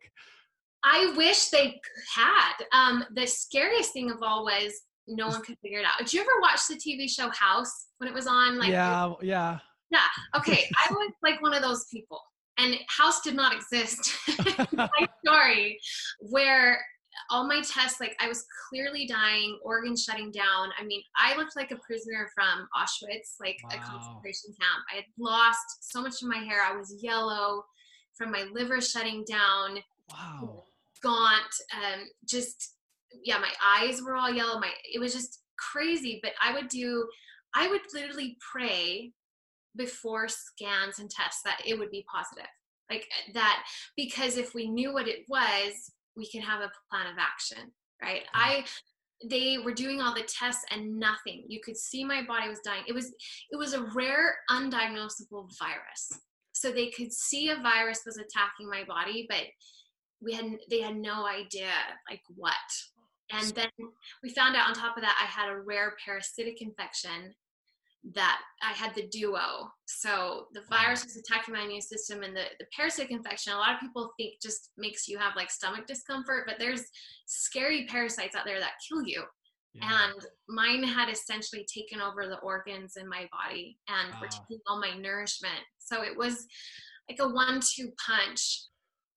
[0.84, 1.80] I wish they
[2.16, 2.54] had.
[2.72, 4.74] Um, the scariest thing of all was
[5.08, 6.00] no one could figure it out.
[6.00, 8.58] Did you ever watch the TV show House when it was on?
[8.58, 9.58] Like, yeah, yeah,
[10.38, 12.22] okay, I was like one of those people,
[12.58, 14.16] and House did not exist.
[14.72, 15.78] my story,
[16.22, 16.80] where
[17.30, 20.70] all my tests, like I was clearly dying, organs shutting down.
[20.80, 24.84] I mean, I looked like a prisoner from Auschwitz, like a concentration camp.
[24.92, 26.62] I had lost so much of my hair.
[26.62, 27.64] I was yellow
[28.16, 29.80] from my liver shutting down
[30.12, 30.64] wow,
[31.02, 32.76] gaunt um just
[33.24, 37.08] yeah my eyes were all yellow my it was just crazy but i would do
[37.54, 39.12] i would literally pray
[39.76, 42.50] before scans and tests that it would be positive
[42.90, 43.64] like that
[43.96, 48.24] because if we knew what it was we can have a plan of action right?
[48.34, 48.66] I
[49.30, 51.46] they were doing all the tests and nothing.
[51.48, 52.84] You could see my body was dying.
[52.88, 53.14] It was
[53.50, 56.20] it was a rare undiagnosable virus.
[56.54, 59.44] So they could see a virus was attacking my body but
[60.22, 61.70] we had they had no idea
[62.10, 62.54] like what.
[63.32, 63.70] And then
[64.22, 67.34] we found out on top of that i had a rare parasitic infection
[68.14, 69.70] that i had the duo.
[69.86, 73.74] So the virus was attacking my immune system and the, the parasitic infection a lot
[73.74, 76.84] of people think just makes you have like stomach discomfort but there's
[77.26, 79.24] scary parasites out there that kill you.
[79.74, 80.06] Yeah.
[80.06, 84.80] and mine had essentially taken over the organs in my body and were taking all
[84.80, 85.60] my nourishment.
[85.80, 86.46] So it was
[87.10, 88.62] like a one-two punch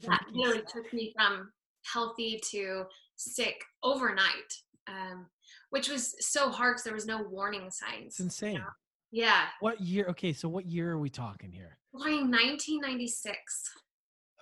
[0.01, 1.53] that really took me from
[1.93, 2.85] healthy to
[3.17, 4.53] sick overnight.
[4.89, 5.27] Um,
[5.71, 8.63] which was so hard because there was no warning signs It's insane.
[9.11, 10.07] yeah What year?
[10.11, 11.79] Okay, so what year are we talking here?
[11.97, 13.35] going 1996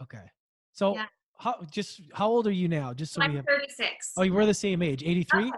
[0.02, 0.24] Okay,
[0.72, 1.06] so Yeah.
[1.38, 2.92] how just how old are you now?
[2.92, 3.46] Just so we i'm have.
[3.46, 5.52] 36 Oh, you were the same age, eighty three.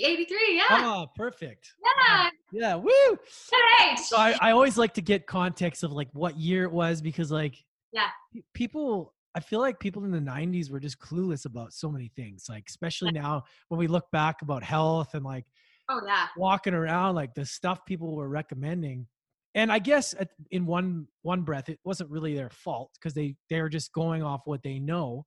[0.00, 0.62] 83, yeah.
[0.70, 1.74] Oh, perfect.
[2.06, 2.90] yeah, Yeah, woo.
[2.90, 3.98] good age.
[3.98, 7.32] So I, I always like to get context of like what year it was because
[7.32, 7.56] like
[7.92, 8.06] Yeah.
[8.54, 12.46] people I feel like people in the 90s were just clueless about so many things
[12.48, 15.44] like especially now when we look back about health and like
[15.88, 16.26] oh, yeah.
[16.36, 19.06] walking around like the stuff people were recommending
[19.54, 23.36] and I guess at, in one one breath it wasn't really their fault because they
[23.50, 25.24] they're just going off what they know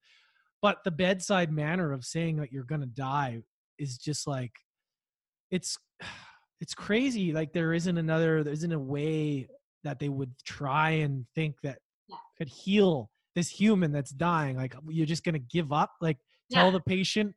[0.62, 3.42] but the bedside manner of saying that you're going to die
[3.80, 4.52] is just like
[5.52, 5.78] it's
[6.62, 9.48] it's crazy like there isn't another there isn't a way
[9.84, 12.18] that they would try and think that Yeah.
[12.38, 15.92] could heal this human that's dying like you're just to give up?
[16.02, 16.18] Like
[16.52, 16.72] tell Yeah.
[16.72, 17.36] the patient?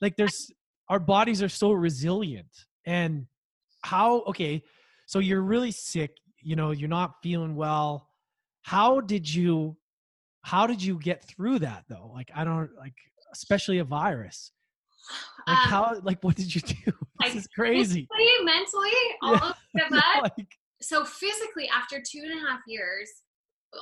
[0.00, 0.50] Like there's
[0.88, 2.48] our bodies are so resilient
[2.86, 3.26] and
[3.84, 4.62] how okay
[5.06, 6.10] so you're really sick
[6.42, 8.08] you know you're not feeling well.
[8.62, 9.76] How did you
[10.42, 12.10] how did you get through that though?
[12.14, 12.94] Like i don't like
[13.32, 14.52] especially a virus.
[15.46, 16.92] Like Um, how like what did you do?
[17.22, 18.06] This is crazy.
[18.16, 18.90] Physically, mentally,
[19.22, 19.48] all Yeah.
[19.50, 20.30] of the above.
[20.38, 20.48] like,
[20.80, 23.10] so physically after two and a half years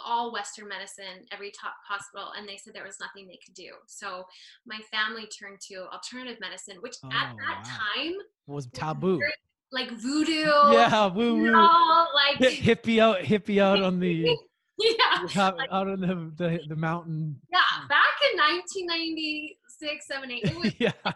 [0.05, 3.70] all western medicine every top hospital and they said there was nothing they could do.
[3.87, 4.25] So
[4.66, 7.77] my family turned to alternative medicine which at Oh, that wow.
[8.03, 8.14] time
[8.46, 9.18] was taboo.
[9.18, 9.33] very-
[9.72, 10.44] like voodoo.
[10.72, 14.37] Yeah woo woo know, like Hi- hippie out hippie out on the
[14.79, 15.27] yeah.
[15.37, 17.40] out out on the, the the mountain.
[17.53, 20.92] Yeah back in 1996 7 8 it was yeah.
[21.05, 21.12] I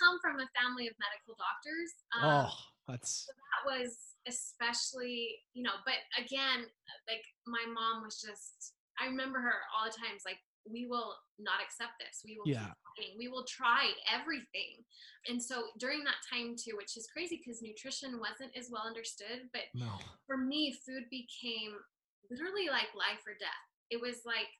[0.00, 2.54] come from a family of medical doctors um, oh
[2.88, 3.96] that's that was
[4.28, 6.64] especially you know but again
[7.08, 10.38] like my mom was just i remember her all the times like
[10.70, 12.74] we will not accept this we will keep Yeah.
[12.84, 13.16] fighting.
[13.16, 14.84] we will try everything
[15.28, 19.48] and so during that time too which is crazy because nutrition wasn't as well understood
[19.52, 19.88] but no
[20.26, 21.72] for me food became
[22.30, 24.50] literally like life or death it was like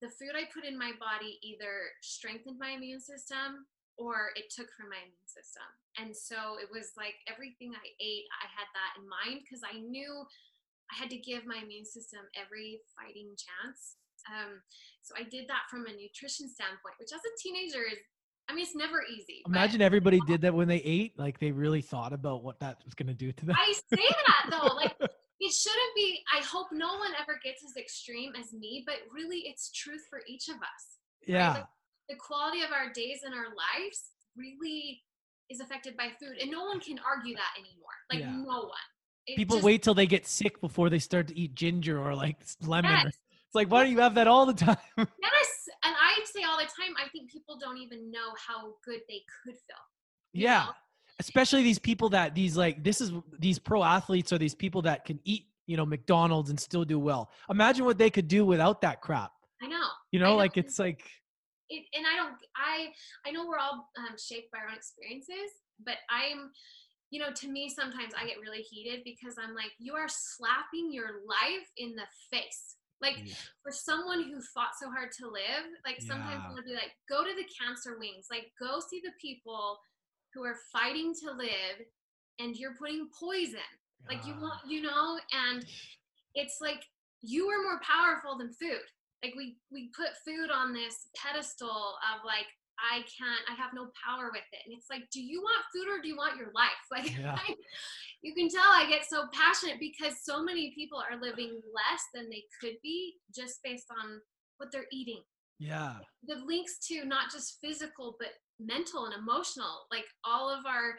[0.00, 4.66] the food i put in my body either strengthened my immune system or it took
[4.74, 5.66] from my immune system
[5.98, 9.78] and so it was like everything i ate i had that in mind because i
[9.78, 10.24] knew
[10.90, 13.96] i had to give my immune system every fighting chance
[14.30, 14.58] um,
[15.02, 17.98] so i did that from a nutrition standpoint which as a teenager is
[18.48, 21.52] i mean it's never easy but- imagine everybody did that when they ate like they
[21.52, 24.74] really thought about what that was going to do to them I say that though,
[24.74, 24.94] like
[25.40, 26.22] it shouldn't be.
[26.32, 30.20] I hope no one ever gets as extreme as me, but really, it's truth for
[30.28, 30.84] each of us.
[31.26, 31.64] yeah Like,
[32.08, 35.02] the quality of our days and our lives really
[35.50, 37.96] is affected by food, and no one can argue that anymore.
[38.10, 38.30] Like Yeah.
[38.36, 38.88] no one.
[39.26, 42.14] It people just- wait till they get sick before they start to eat ginger or
[42.14, 43.06] like lemon Yes,
[43.46, 45.08] it's like why do you have that all the time yes,
[45.82, 46.94] and I say all the time.
[47.02, 49.84] I think people don't even know how good they could feel.
[50.34, 50.72] yeah know?
[51.20, 55.04] especially these people that these like this is these pro athletes or these people that
[55.06, 58.80] can eat you know mcdonald's and still do well imagine what they could do without
[58.82, 59.86] that crap I know.
[60.12, 60.36] you I know know.
[60.36, 61.08] like it's like
[61.70, 62.92] it, and I don't I
[63.26, 65.50] I know we're all um, shaped by our own experiences,
[65.84, 66.50] but I'm
[67.10, 70.92] you know to me sometimes I get really heated because I'm like you are slapping
[70.92, 72.76] your life in the face.
[73.02, 73.18] Like
[73.62, 77.22] for someone who fought so hard to live, like sometimes I'm gonna be like, go
[77.22, 79.78] to the cancer wings, like go see the people
[80.32, 81.84] who are fighting to live,
[82.38, 83.68] and you're putting poison.
[84.08, 85.64] Like you want, you know, and
[86.34, 86.82] it's like
[87.22, 88.84] you are more powerful than food.
[89.24, 92.44] Like we we put food on this pedestal of like
[92.76, 95.88] I can't, I have no power with it, and it's like, do you want food
[95.88, 96.76] or do you want your life?
[96.92, 97.38] Like Yeah.
[97.38, 97.54] I,
[98.20, 102.28] you can tell I get so passionate because so many people are living less than
[102.28, 104.20] they could be just based on
[104.58, 105.22] what they're eating.
[105.58, 110.96] yeah The links to not just physical but mental and emotional, like all of our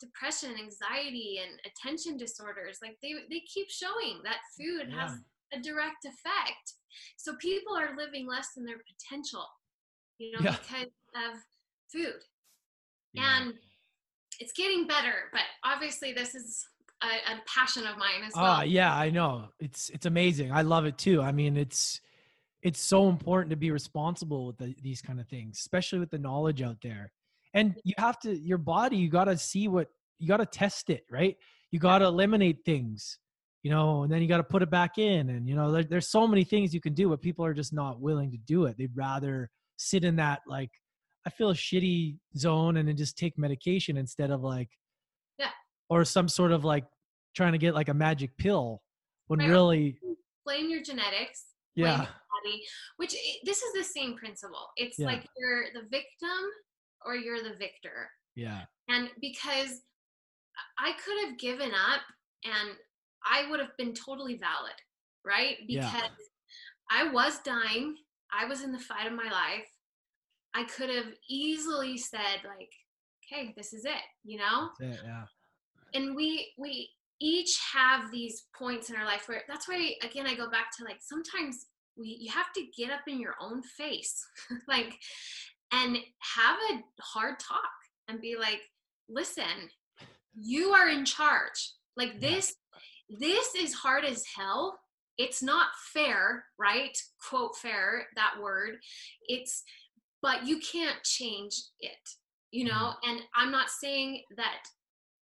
[0.00, 5.18] depression, anxiety, and attention disorders, like they they keep showing that food has Yeah.
[5.52, 6.74] A direct effect.
[7.16, 9.46] So people are living less than their potential,
[10.18, 10.56] you know, Yeah.
[10.56, 11.38] because of
[11.92, 12.20] food.
[13.12, 13.40] yeah.
[13.42, 13.54] And
[14.40, 16.66] it's getting better, but obviously this is
[17.02, 18.44] a, a passion of mine as well.
[18.44, 19.48] Ah, yeah, I know.
[19.60, 20.50] It's it's amazing.
[20.52, 21.20] I love it too.
[21.22, 22.00] I mean, it's
[22.62, 26.18] it's so important to be responsible with the, these kind of things, especially with the
[26.18, 27.12] knowledge out there.
[27.52, 30.90] And you have to your body, you got to see what you got to test
[30.90, 31.36] it, right?
[31.70, 33.18] You got to eliminate things,
[33.64, 35.82] you know, and then you got to put it back in and you know, there,
[35.82, 38.66] there's so many things you can do, but people are just not willing to do
[38.66, 38.76] it.
[38.78, 40.70] They'd rather sit in that like
[41.26, 44.68] I feel a shitty zone and then just take medication instead of like
[45.38, 45.48] Yeah.
[45.88, 46.84] or some sort of like
[47.34, 48.82] trying to get like a magic pill
[49.28, 49.48] when Right.
[49.48, 49.98] really
[50.44, 51.46] Blame your genetics.
[51.74, 52.08] yeah your
[52.44, 52.62] body,
[52.98, 54.66] which eh, this is the same principle.
[54.76, 55.06] It's Yeah.
[55.06, 56.38] like you're the victim
[57.06, 58.10] or you're the victor.
[58.36, 59.80] yeah And because
[60.78, 62.02] I could have given up
[62.44, 62.76] and
[63.26, 64.74] I would have been totally valid,
[65.24, 65.56] right?
[65.66, 65.90] Yeah.
[65.90, 66.10] Because
[66.90, 67.96] I was dying,
[68.32, 69.68] I was in the fight of my life.
[70.54, 72.72] I could have easily said, like,
[73.32, 74.70] okay, this is it, you know?
[74.80, 75.24] It, yeah.
[75.94, 80.34] And we we each have these points in our life where that's why again I
[80.34, 84.26] go back to like sometimes we you have to get up in your own face
[84.68, 84.98] like
[85.72, 87.70] and have a hard talk
[88.08, 88.60] and be like
[89.08, 89.70] listen
[90.34, 92.56] you are in charge like this
[93.08, 94.78] this is hard as hell.
[95.18, 96.96] It's not fair right?
[97.28, 98.76] Quote fair that word.
[99.28, 99.62] It's
[100.22, 101.98] but you can't change it
[102.54, 102.70] you know?
[102.72, 103.10] Mm-hmm.
[103.10, 104.62] And i'm not saying that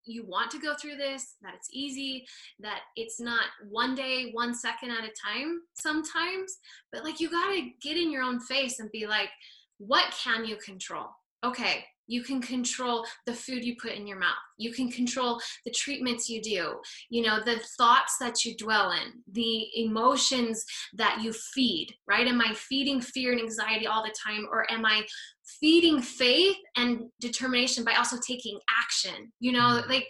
[0.08, 2.24] you want to go through this, that it's easy,
[2.60, 6.58] that it's not one day, one second at a time sometimes,
[6.92, 9.30] but like you got to get in your own face and be like,
[9.78, 11.08] what can you control?
[11.42, 14.37] Okay, you can control the food you put in your mouth.
[14.59, 19.23] You can control the treatments you do, you know, the thoughts that you dwell in,
[19.33, 20.64] the emotions
[20.95, 22.27] that you feed, right?
[22.27, 25.05] Am I feeding fear and anxiety all the time or am I
[25.61, 29.33] feeding faith and determination by also taking action?
[29.40, 29.88] You know, Mm.
[29.88, 30.09] like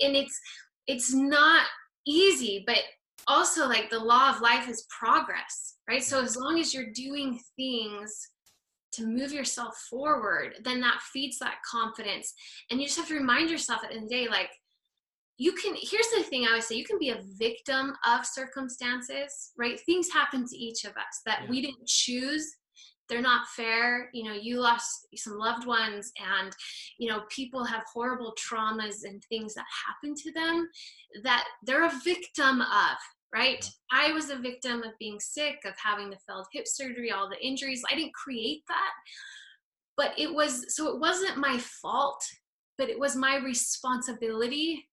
[0.00, 0.38] and it's
[0.86, 1.66] it's not
[2.06, 2.78] easy, but
[3.26, 6.02] also like the law of life is progress, right?
[6.02, 8.30] So as long as you're doing things
[8.96, 12.34] to move yourself forward, then that feeds that confidence.
[12.70, 14.50] And you just have to remind yourself at the end of the day, like,
[15.38, 19.52] you can, here's the thing I would say you can be a victim of circumstances,
[19.58, 19.78] right?
[19.80, 21.50] Things happen to each of us that Yeah.
[21.50, 22.56] we didn't choose.
[23.08, 24.08] They're not fair.
[24.14, 26.52] You know, you lost some loved ones, and,
[26.98, 30.68] you know, people have horrible traumas and things that happen to them
[31.22, 32.96] that they're a victim of,
[33.36, 33.68] right?
[33.92, 37.46] I was a victim of being sick, of having the failed hip surgery, all the
[37.46, 37.82] injuries.
[37.90, 38.90] I didn't create that.
[39.96, 42.24] But it was, so it wasn't my fault,
[42.78, 44.88] but it was my responsibility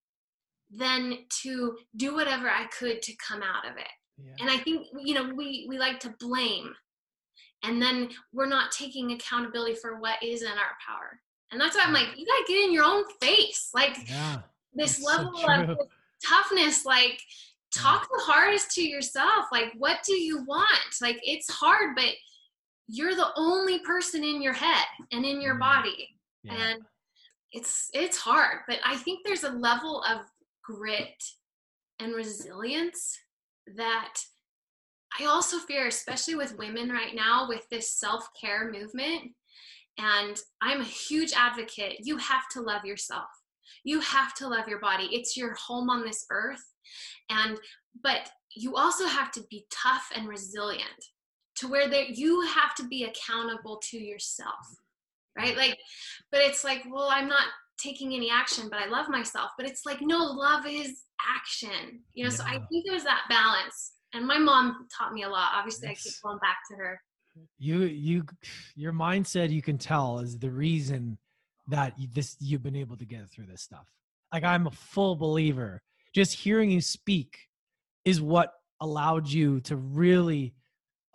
[0.69, 3.88] then to do whatever I could to come out of it.
[4.17, 4.34] Yeah.
[4.41, 6.73] And I think, you know, we, we like to blame
[7.63, 11.19] and then we're not taking accountability for what is in our power.
[11.51, 13.69] And that's why I'm like, you gotta get in your own face.
[13.73, 14.39] Like, yeah.
[14.73, 15.53] this so level true.
[15.53, 15.77] of
[16.25, 17.19] toughness like
[17.75, 22.12] talk the hardest to yourself like what do you want like it's hard but
[22.88, 25.59] you're the only person in your head and in your Mm.
[25.59, 26.09] body
[26.43, 26.53] Yeah.
[26.53, 26.81] and
[27.51, 30.21] it's it's hard but i think there's a level of
[30.63, 31.23] grit
[31.99, 33.17] and resilience
[33.75, 34.15] that
[35.19, 39.31] i also fear especially with women right now with this self-care movement
[39.97, 43.29] and i'm a huge advocate you have to love yourself
[43.83, 45.09] you have to love your body.
[45.12, 46.63] It's your home on this earth.
[47.29, 47.57] And
[48.03, 50.89] but you also have to be tough and resilient
[51.55, 54.55] to where that you have to be accountable to yourself
[55.38, 55.57] right?
[55.57, 55.77] Like
[56.31, 57.47] but it's like well i'm not
[57.79, 59.51] taking any action but i love myself.
[59.57, 61.03] But it's like no love is
[61.36, 62.01] action.
[62.13, 62.59] You know so i Yeah.
[62.69, 63.93] think there's that balance.
[64.13, 65.51] And my mom taught me a lot.
[65.55, 67.01] Obviously i keep going back to her.
[67.57, 68.25] You you
[68.75, 71.17] your mindset you can tell is the reason
[71.67, 73.86] that you, this you've been able to get through this stuff
[74.34, 75.82] like i'm a full believer
[76.13, 77.38] just hearing you speak
[78.06, 80.54] is what allowed you to really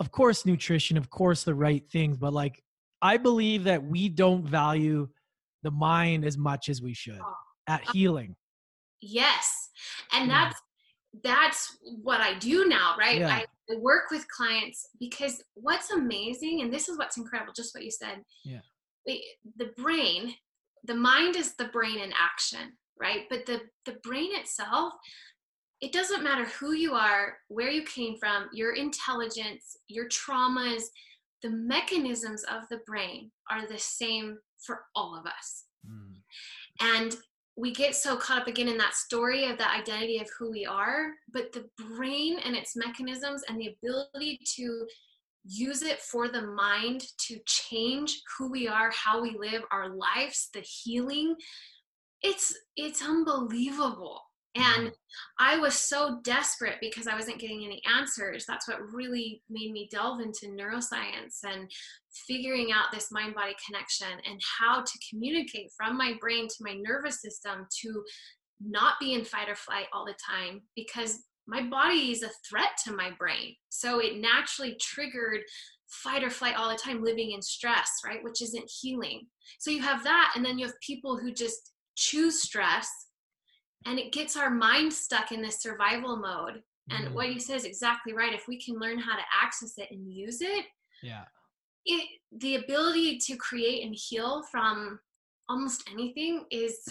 [0.01, 2.63] of course nutrition of course the right things but like
[3.03, 5.09] i believe that we don't value
[5.63, 7.35] the mind as much as we should Oh.
[7.67, 8.35] at uh, healing
[9.01, 9.71] Yes.
[10.13, 10.45] And Yeah.
[10.51, 10.61] that's
[11.25, 13.21] that's what I do now, right?
[13.21, 13.29] Yeah.
[13.35, 17.85] I, I work with clients because what's amazing, and this is what's incredible, just what
[17.85, 18.23] you said.
[18.45, 18.61] Yeah.
[19.09, 19.21] The,
[19.57, 20.35] the brain,
[20.85, 23.23] the mind is the brain in action, right?
[23.29, 24.93] But the the brain itself,
[25.81, 30.85] it doesn't matter who you are, where you came from, your intelligence, your traumas,
[31.43, 36.17] the mechanisms of the brain are the same for all of us Mm.
[36.81, 37.17] and
[37.57, 40.67] we get so caught up again in that story of the identity of who we
[40.67, 44.87] are but the brain and its mechanisms and the ability to
[45.49, 50.51] use it for the mind to change who we are how we live our lives
[50.53, 51.35] the healing.
[52.23, 54.21] It's it's unbelievable.
[54.55, 55.39] And mm-hmm.
[55.39, 58.45] i was so desperate because i wasn't getting any answers.
[58.47, 61.71] That's what really made me delve into neuroscience and
[62.27, 66.75] figuring out this mind body connection and how to communicate from my brain to my
[66.75, 68.03] nervous system to
[68.61, 72.71] not be in fight or flight all the time because my body is a threat
[72.85, 73.57] to my brain.
[73.71, 75.41] So it naturally triggered
[75.89, 78.23] fight or flight all the time, living in stress, right?
[78.23, 79.27] Which isn't healing.
[79.59, 82.89] So you have that, and then you have people who just choose stress
[83.87, 86.63] and it gets our mind stuck in this survival mode.
[86.91, 87.13] And Mm.
[87.15, 88.35] what you said is exactly right.
[88.35, 90.67] If we can learn how to access it and use it,
[91.03, 91.25] yeah
[91.85, 94.99] it the ability to create and heal from
[95.49, 96.87] almost anything is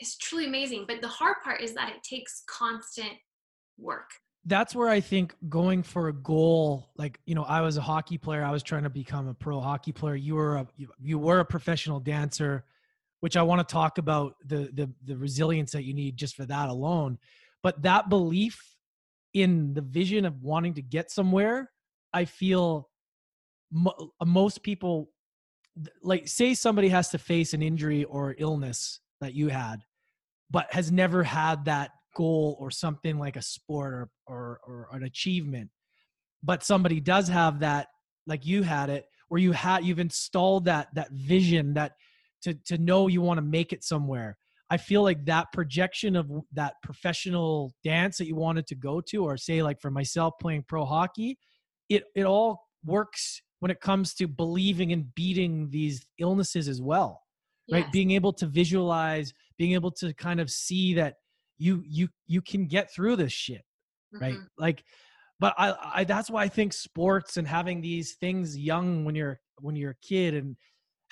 [0.00, 3.12] is truly amazing but the hard part is that it takes constant
[3.78, 4.10] work
[4.44, 8.18] that's where I think going for a goal, like you know, I was a hockey
[8.18, 8.44] player.
[8.44, 10.16] I was trying to become a pro hockey player.
[10.16, 10.66] You were a
[11.00, 12.64] you, were a professional dancer.
[13.20, 16.44] which I want to talk about the the the resilience that you need just for
[16.46, 17.18] that alone.
[17.62, 18.60] But that belief
[19.32, 21.70] in the vision of wanting to get somewhere,
[22.12, 22.90] I feel
[23.70, 25.10] mo- uh, most people
[26.02, 29.84] like say somebody has to face an injury or illness that you had
[30.50, 35.04] but has never had that goal or something like a sport or, or, or an
[35.04, 35.70] achievement
[36.42, 37.88] but somebody does have that
[38.26, 41.92] like you had it where you had you've installed that that vision that
[42.42, 44.36] to to know you want to make it somewhere
[44.70, 49.24] i feel like that projection of that professional dance that you wanted to go to
[49.24, 51.38] or say like for myself playing pro hockey
[51.88, 57.20] it it all works when it comes to believing and beating these illnesses as well
[57.70, 57.92] right Yes.
[57.92, 61.14] being able to visualize being able to kind of see that
[61.62, 63.62] you you you can get through this shit
[64.24, 64.46] right Mhm.
[64.58, 64.84] like
[65.38, 69.38] but I, I that's why i think sports and having these things young when you're
[69.60, 70.56] when you're a kid and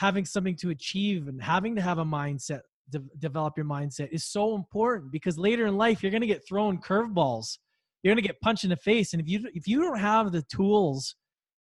[0.07, 4.25] having something to achieve and having to have a mindset de- develop your mindset is
[4.25, 7.59] so important because later in life you're going to get thrown curveballs
[8.03, 10.33] you're going to get punched in the face and if you if you don't have
[10.33, 11.15] the tools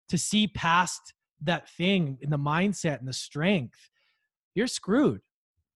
[0.09, 1.03] to see past
[1.43, 3.79] that thing in the mindset and the strength
[4.55, 5.21] you're screwed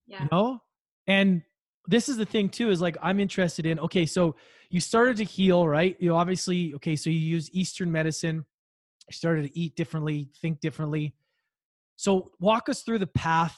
[0.06, 0.22] Yeah.
[0.22, 0.58] you know
[1.06, 1.42] and
[1.86, 4.34] this is the thing too is like i'm interested in okay so
[4.74, 5.96] you started to heal right?
[6.00, 8.44] You obviously okay so you use eastern medicine.
[9.08, 11.14] You started to eat differently think differently.
[11.94, 13.56] So walk us through the path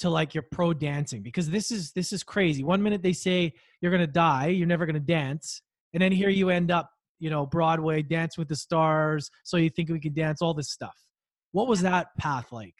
[0.00, 2.64] to like your pro dancing because this is this is crazy.
[2.64, 5.62] One minute they say you're gonna die you're never gonna dance
[5.94, 9.70] and then here you end up you know broadway dance with the stars so you
[9.70, 10.96] think we can dance all this stuff.
[11.52, 12.74] What was that path like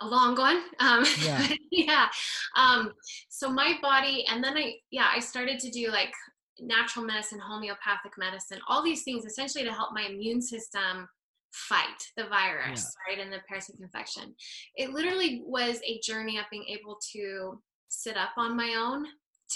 [0.00, 0.62] a long one.
[0.78, 1.46] Um, Yeah.
[1.70, 2.08] yeah.
[2.56, 2.92] Um,
[3.28, 6.12] so my body, and then I, yeah, I started to do like
[6.60, 11.08] natural medicine, homeopathic medicine, all these things essentially to help my immune system
[11.52, 14.34] fight the virus, right, and the parasitic infection.
[14.76, 19.06] It literally was a journey of being able to sit up on my own,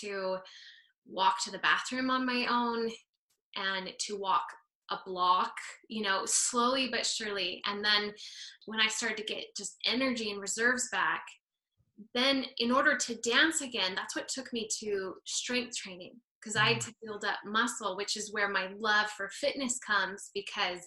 [0.00, 0.38] to
[1.06, 2.90] walk to the bathroom on my own,
[3.56, 4.44] and to walk
[4.90, 5.54] a block,
[5.88, 7.62] you know, slowly but surely.
[7.66, 8.12] And then
[8.66, 11.24] when I started to get just energy and reserves back,
[12.14, 16.72] then in order to dance again, that's what took me to strength training because I
[16.74, 20.80] had to build up muscle, which is where my love for fitness comes because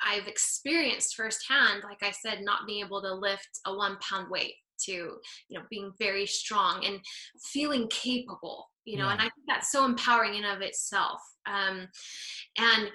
[0.00, 4.54] I've experienced firsthand, like I said, not being able to lift a one pound weight
[4.86, 5.18] to, you
[5.50, 7.00] know, being very strong and
[7.42, 9.12] feeling capable, you know, Yeah.
[9.12, 11.20] and I think that's so empowering in of itself.
[11.46, 11.88] Um,
[12.58, 12.90] and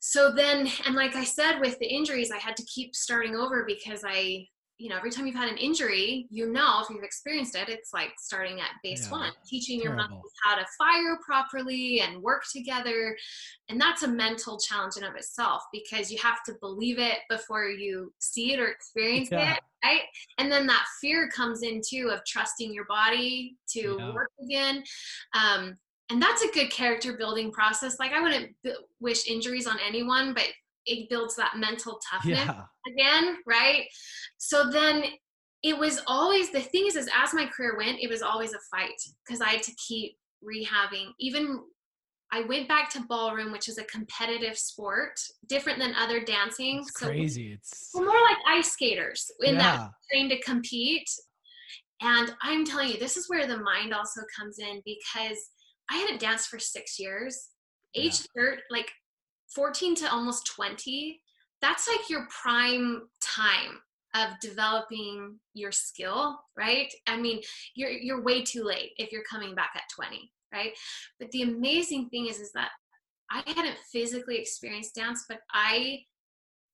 [0.00, 3.64] so then and like i said with the injuries i had to keep starting over
[3.66, 4.46] because i
[4.78, 7.92] you know every time you've had an injury you know if you've experienced it it's
[7.92, 9.18] like starting at base Yeah.
[9.18, 10.14] one teaching your Terrible.
[10.16, 13.14] muscles how to fire properly and work together
[13.68, 17.66] and that's a mental challenge in of itself because you have to believe it before
[17.68, 19.52] you see it or experience Yeah.
[19.54, 20.02] it right
[20.38, 24.14] and then that fear comes in too of trusting your body to Yeah.
[24.14, 24.82] work again
[25.34, 25.76] um,
[26.10, 27.98] and that's a good character building process.
[27.98, 30.46] Like i wouldn't b- wish injuries on anyone but
[30.86, 32.64] it builds that mental toughness yeah.
[32.88, 33.84] again right?
[34.38, 35.04] So then
[35.62, 38.58] it was always the thing is is as my career went it was always a
[38.74, 38.94] fight
[39.26, 41.08] because i had to keep rehabbing.
[41.18, 41.60] Even
[42.32, 46.78] i went back to ballroom which is a competitive sport different than other dancing.
[46.78, 47.52] It's so crazy.
[47.52, 49.88] It's more like ice skaters in that yeah.
[50.10, 51.08] trained to compete.
[52.02, 55.50] And I'm telling you, this is where the mind also comes in because
[55.90, 57.48] I hadn't danced for six years.
[57.94, 58.90] Age third, like
[59.54, 61.20] 14 to almost 20,
[61.60, 63.80] that's like your prime time
[64.14, 66.92] of developing your skill, right?
[67.06, 67.40] I mean,
[67.74, 70.72] you're you're way too late if you're coming back at 20, right?
[71.18, 72.70] But the amazing thing is is that
[73.30, 76.00] I hadn't physically experienced dance, but I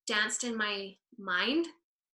[0.06, 1.66] danced in my mind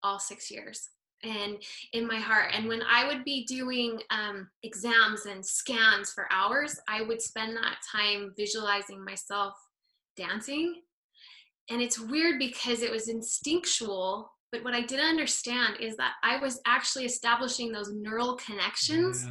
[0.04, 0.90] all six years
[1.24, 1.58] and
[1.94, 6.80] in my heart and when i would be doing um, exams and scans for hours
[6.88, 9.54] i would spend that time visualizing myself
[10.18, 10.82] dancing
[11.70, 16.38] and it's weird because it was instinctual but what i didn't understand is that i
[16.38, 19.28] was actually establishing those neural connections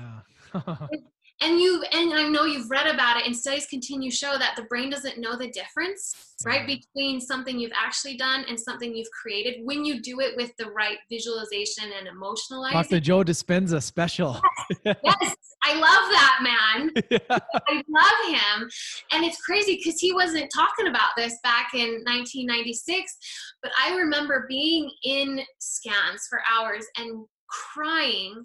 [0.55, 0.77] yeah.
[1.41, 4.55] and you and i know you've read about it and studies continue to show that
[4.57, 9.11] the brain doesn't know the difference right between something you've actually done and something you've
[9.11, 14.41] created when you do it with the right visualization and emotionalizing dr joe dispenza special
[14.85, 17.39] yes i love that man yeah.
[17.69, 18.71] I love him.
[19.13, 23.17] And it's crazy because he wasn't talking about this back in 1996.
[23.63, 28.45] But I remember being in scans for hours and crying,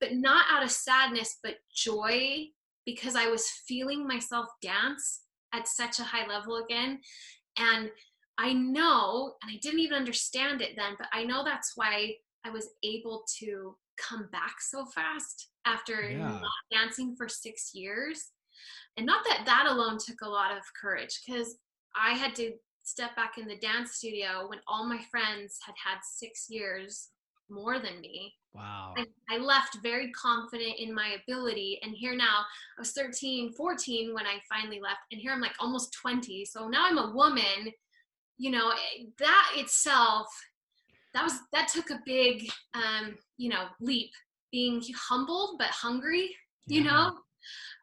[0.00, 2.46] but not out of sadness, but joy
[2.86, 5.22] because I was feeling myself dance
[5.52, 7.00] at such a high level again.
[7.58, 7.90] And
[8.38, 12.50] I know, and I didn't even understand it then, but I know that's why I
[12.50, 16.38] was able to come back so fast after Yeah.
[16.40, 18.30] not dancing for six years.
[18.96, 21.58] And not that that alone took a lot of courage because
[21.94, 25.98] I had to step back in the dance studio when all my friends had had
[26.02, 27.10] six years
[27.50, 28.34] more than me.
[28.54, 28.94] Wow.
[28.96, 31.78] I, I left very confident in my ability.
[31.82, 32.44] And here now,
[32.76, 35.00] I was 13, 14 when I finally left.
[35.12, 36.44] And here I'm like almost 20.
[36.44, 37.72] So now I'm a woman.
[38.38, 40.26] You know, eh, that itself,
[41.14, 44.10] that was, that took a big, um, you know, leap
[44.50, 46.34] being humbled but hungry,
[46.66, 46.90] you Yeah.
[46.90, 47.18] know?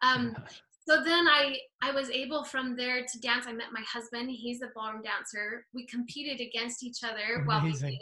[0.02, 0.36] Um,
[0.88, 3.46] so then I I was able from there to dance.
[3.48, 4.30] I met my husband.
[4.32, 5.66] He's a ballroom dancer.
[5.74, 7.98] We competed against each other while we did,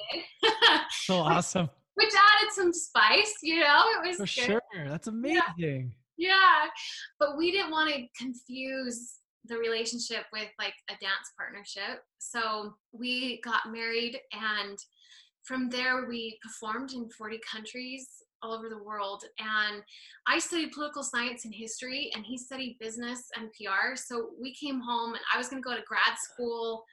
[0.92, 1.70] So awesome.
[1.96, 3.34] which added some spice.
[3.42, 4.62] You know, it was For good.
[4.74, 4.90] sure.
[4.90, 5.94] That's amazing.
[6.18, 6.68] Yeah,
[7.20, 9.16] but we didn't want to confuse
[9.46, 12.02] the relationship with like a dance partnership.
[12.20, 14.78] So we got married, and
[15.44, 18.08] from there we performed in 40 countries
[18.46, 19.24] all over the world.
[19.40, 19.82] And
[20.28, 23.96] I studied political science and history, and he studied business and PR.
[23.96, 26.84] So we came home, and I was going to go to grad school,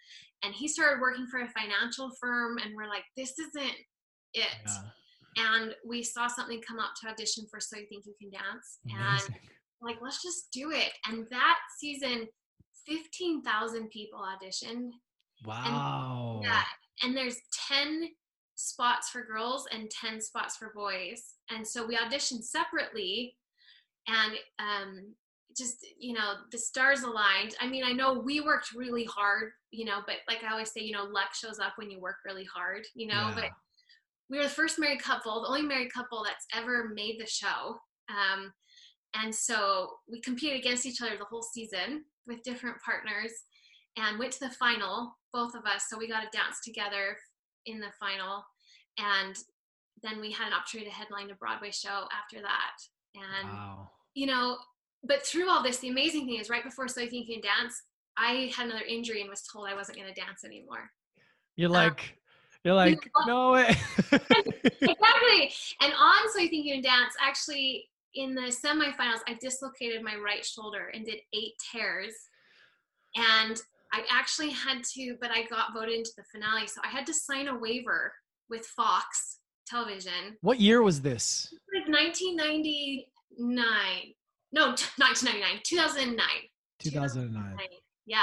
[0.43, 3.75] and he started working for a financial firm, and we're like, this isn't
[4.35, 4.83] it Yeah.
[5.37, 8.79] and we saw something come up to audition for So You Think You Can Dance,
[8.87, 9.37] and
[9.83, 10.91] like let's just do it.
[11.07, 12.27] And that season,
[12.87, 14.91] fifteen thousand people auditioned.
[15.45, 16.41] Wow.
[16.43, 16.63] Yeah,
[17.03, 17.37] and there's
[17.69, 18.09] ten
[18.63, 23.37] spots for girls and ten spots for boys, and so we auditioned separately,
[24.09, 25.15] and um,
[25.57, 27.55] just you know the stars aligned.
[27.61, 30.81] I mean, I know we worked really hard, you know, but like I always say,
[30.81, 33.35] you know, luck shows up when you work really hard, you know, Yeah.
[33.35, 33.51] but
[34.31, 37.77] we were the first married couple, the only married couple that's ever made the show.
[38.09, 38.53] Um,
[39.15, 43.31] and so we competed against each other the whole season with different partners
[43.99, 45.85] and went to the final, both of us.
[45.91, 47.17] So we got to dance together
[47.67, 48.43] in the final.
[48.99, 49.37] And
[50.03, 52.77] then we had an opportunity to headline a Broadway show after that.
[53.15, 53.91] And, Wow.
[54.15, 54.59] you know,
[55.05, 57.43] but through all this, the amazing thing is right before So You Think You Can
[57.43, 57.83] Dance,
[58.17, 60.91] I had another injury and was told I wasn't going to dance anymore.
[61.57, 62.19] You're Um, like,
[62.65, 63.69] you're like, no way.
[64.13, 65.53] exactly.
[65.81, 70.17] And on So You Think You Can Dance, actually in the semifinals, I dislocated my
[70.17, 72.13] right shoulder and did eight tears.
[73.17, 73.61] And
[73.93, 76.67] I actually had to, but I got voted into the finale.
[76.67, 78.13] So I had to sign a waiver
[78.53, 80.37] with Fox Television.
[80.43, 81.53] what year was this?
[81.75, 84.15] Like 1999.
[84.53, 86.27] No, t- 1999, 2009.
[86.81, 87.57] 2009.
[88.07, 88.21] Yeah.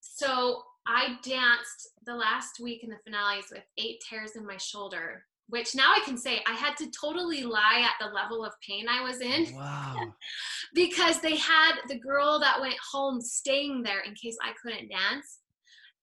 [0.00, 5.24] So I danced the last week in the finales with eight tears in my shoulder,
[5.48, 8.86] which now I can say I had to totally lie at the level of pain
[8.88, 9.96] I was in Wow.
[10.74, 15.38] because they had the girl that went home staying there in case I couldn't dance.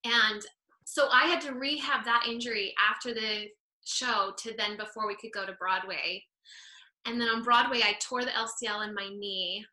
[0.04, 0.42] And
[0.92, 3.46] so I had to rehab that injury after the
[3.84, 6.24] show to then before we could go to Broadway.
[7.06, 9.64] And then on Broadway, I tore the LCL in my knee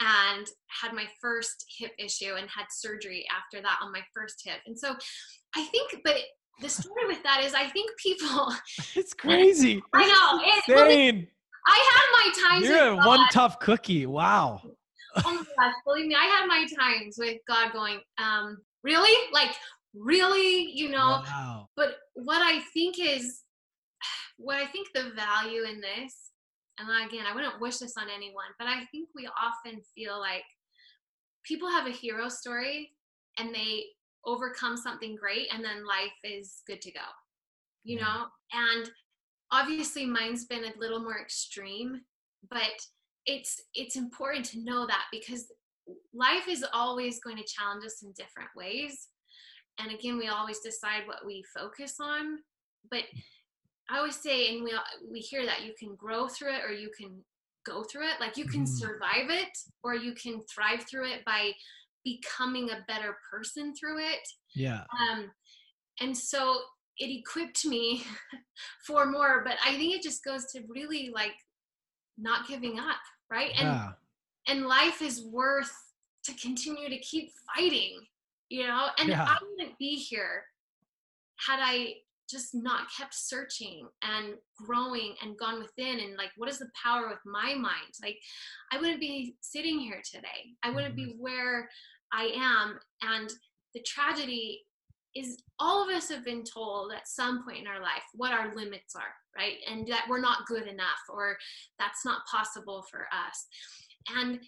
[0.00, 4.58] and had my first hip issue and had surgery after that on my first hip.
[4.66, 4.96] And so
[5.54, 6.16] I think, but
[6.60, 8.52] the story with that is I think people,
[8.96, 9.80] It's crazy.
[9.92, 11.28] I know, It's it- insane.
[11.66, 14.06] I had my times You're with one tough cookie.
[14.06, 14.60] Wow.
[14.64, 19.16] oh my gosh, believe me, I had my times with God going, um, really?
[19.32, 19.54] Like,
[19.94, 20.70] really?
[20.72, 21.22] You know?
[21.26, 21.68] Wow.
[21.76, 23.42] But what I think is,
[24.38, 26.30] what I think the value in this,
[26.78, 30.42] and again, I wouldn't wish this on anyone, but I think we often feel like
[31.44, 32.90] people have a hero story
[33.38, 33.84] and they
[34.24, 37.00] overcome something great and then life is good to go,
[37.84, 38.04] you Yeah.
[38.04, 38.26] know?
[38.52, 38.90] And
[39.52, 42.00] obviously mine's been a little more extreme,
[42.50, 42.72] but
[43.26, 45.50] it's it's important to know that because
[46.12, 49.08] life is always going to challenge us in different ways
[49.78, 52.38] and again we always decide what we focus on
[52.90, 53.04] but
[53.90, 54.72] i always say and we
[55.10, 57.22] we hear that you can grow through it or you can
[57.64, 58.68] go through it like you can Mhm.
[58.68, 59.48] survive it
[59.82, 61.52] or you can thrive through it by
[62.04, 64.84] becoming a better person through it Yeah.
[65.00, 65.30] um
[66.00, 66.60] and so
[66.98, 68.04] it equipped me
[68.86, 71.34] for more but i think it just goes to really like
[72.18, 73.00] not giving up
[73.30, 73.92] right and Yeah.
[74.46, 75.72] and life is worth
[76.24, 77.98] to continue to keep fighting
[78.48, 79.24] you know and Yeah.
[79.24, 80.44] i wouldn't be here
[81.46, 81.94] had i
[82.28, 87.08] just not kept searching and growing and gone within and like what is the power
[87.08, 87.92] with my mind?
[88.02, 88.18] Like
[88.72, 90.54] i wouldn't be sitting here today.
[90.62, 91.22] I wouldn't be mm-hmm.
[91.22, 91.68] where
[92.14, 92.78] i am.
[93.02, 93.30] And
[93.74, 94.62] the tragedy
[95.14, 98.54] is all of us have been told at some point in our life what our
[98.56, 99.56] limits are right?
[99.68, 101.36] And that we're not good enough or
[101.78, 103.46] that's not possible for us.
[104.16, 104.38] And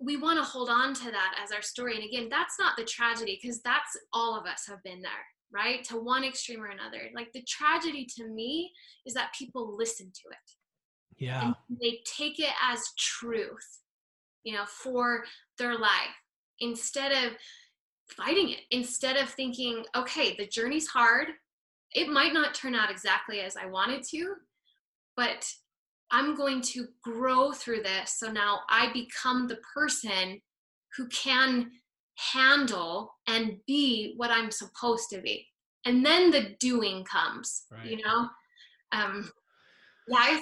[0.00, 1.94] we want to hold on to that as our story.
[1.94, 5.12] And again, that's not the tragedy because that's all of us have been there,
[5.52, 5.84] right?
[5.84, 7.10] To one extreme or another.
[7.14, 8.72] Like the tragedy to me
[9.06, 11.24] is that people listen to it.
[11.24, 11.42] Yeah.
[11.44, 13.78] And they take it as truth,
[14.42, 15.24] you know, for
[15.58, 16.16] their life
[16.60, 17.34] instead of
[18.16, 21.28] fighting it, instead of thinking, okay, the journey's hard.
[21.92, 24.34] It might not turn out exactly as I wanted to,
[25.16, 25.46] but
[26.12, 28.18] I'm going to grow through this.
[28.18, 30.40] So now I become the person
[30.96, 31.70] who can
[32.32, 35.46] handle and be what I'm supposed to be.
[35.84, 37.86] And then the doing comes, right.
[37.86, 38.28] you know?
[38.92, 39.30] Um,
[40.08, 40.40] yeah,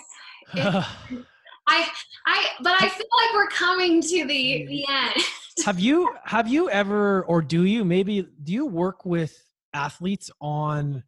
[0.54, 0.84] it,
[1.68, 1.86] I,
[2.26, 5.22] I, but I feel like we're coming to the, the end.
[5.66, 9.38] have you, have you ever, or do you maybe, do you work with
[9.74, 11.04] athletes on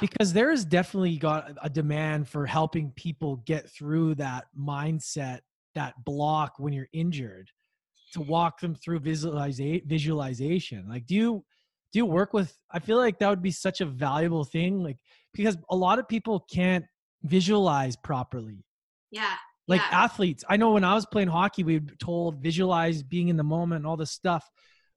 [0.00, 5.40] because there is definitely got a demand for helping people get through that mindset
[5.74, 7.50] that block when you're injured
[8.12, 11.44] to walk them through visualiza- visualization like do you
[11.92, 14.98] do you work with i feel like that would be such a valuable thing like
[15.32, 16.84] because a lot of people can't
[17.22, 18.64] visualize properly
[19.10, 19.34] yeah
[19.68, 20.04] like yeah.
[20.04, 23.44] athletes i know when i was playing hockey we were told visualize being in the
[23.44, 24.50] moment and all this stuff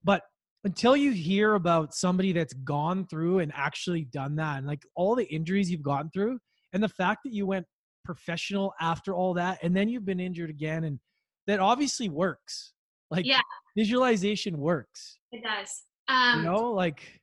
[0.03, 0.23] but
[0.65, 5.15] until you hear about somebody that's gone through and actually done that and like all
[5.15, 6.39] the injuries you've gone through
[6.73, 7.65] and the fact that you went
[8.03, 10.99] professional after all that and then you've been injured again and
[11.47, 12.73] that obviously works.
[13.11, 13.41] Like yeah.
[13.77, 15.19] visualization works.
[15.31, 15.83] It does.
[16.07, 17.21] Um you know like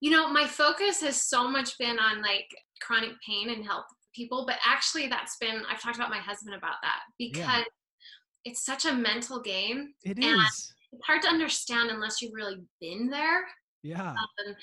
[0.00, 2.46] you know my focus has so much been on like
[2.80, 6.74] chronic pain and help people but actually that's been i've talked about my husband about
[6.82, 7.62] that because yeah.
[8.44, 13.08] it's such a mental game it is it's hard to understand unless you've really been
[13.08, 13.44] there.
[13.82, 14.10] Yeah.
[14.10, 14.54] Um,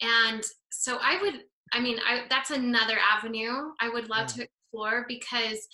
[0.00, 4.34] and so I would, I mean, I, that's another avenue I would love yeah.
[4.34, 5.66] to explore because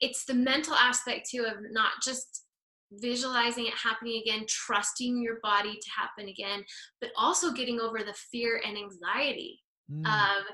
[0.00, 2.44] it's the mental aspect too of not just
[2.92, 6.64] visualizing it happening again, trusting your body to happen again,
[7.00, 9.60] but also getting over the fear and anxiety
[9.90, 10.06] mm.
[10.06, 10.44] of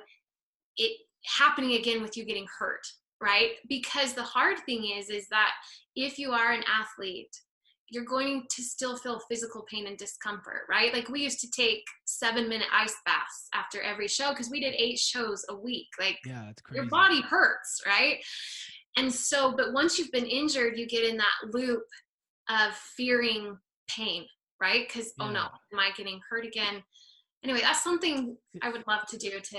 [0.77, 2.87] it happening again with you getting hurt,
[3.21, 3.53] right?
[3.69, 5.53] Because the hard thing is, is that
[5.95, 7.35] if you are an athlete
[7.91, 10.93] you're going to still feel physical pain and discomfort, right?
[10.95, 14.75] Like we used to take seven minute ice baths after every show because we did
[14.75, 15.89] eight shows a week.
[15.99, 16.81] Like yeah, it's crazy.
[16.81, 18.19] your body hurts, right?
[18.97, 21.83] And so, but once you've been injured, you get in that loop
[22.49, 24.25] of fearing pain,
[24.61, 24.87] right?
[24.87, 25.27] Because yeah.
[25.27, 26.83] oh no, am I getting hurt again?
[27.43, 29.59] Anyway, that's something I would love to do to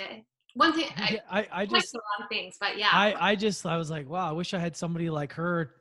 [0.54, 2.90] one thing I, I, I just a lot of things, but yeah.
[2.92, 5.72] I, I just I was like, wow, I wish I had somebody like her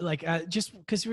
[0.00, 1.06] like uh, just because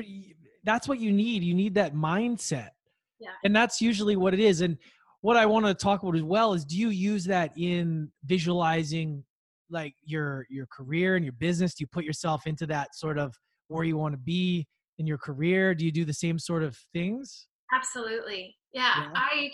[0.67, 1.43] that's what you need.
[1.43, 2.71] You need that mindset.
[3.19, 3.29] Yeah.
[3.45, 4.59] And that's usually what it is.
[4.59, 4.77] And
[5.21, 9.23] what I want to talk about as well is do you use that in visualizing
[9.69, 11.73] like your your career and your business?
[11.73, 13.33] Do you put yourself into that sort of
[13.69, 15.73] where you want to be in your career?
[15.73, 17.47] Do you do the same sort of things?
[17.73, 18.55] Absolutely.
[18.73, 19.03] Yeah.
[19.03, 19.09] yeah.
[19.15, 19.51] I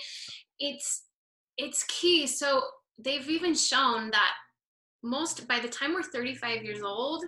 [0.59, 1.03] it's
[1.57, 2.26] it's key.
[2.26, 2.64] So
[2.97, 4.34] they've even shown that
[5.03, 7.24] most by the time we're 35 years old,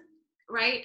[0.50, 0.84] right?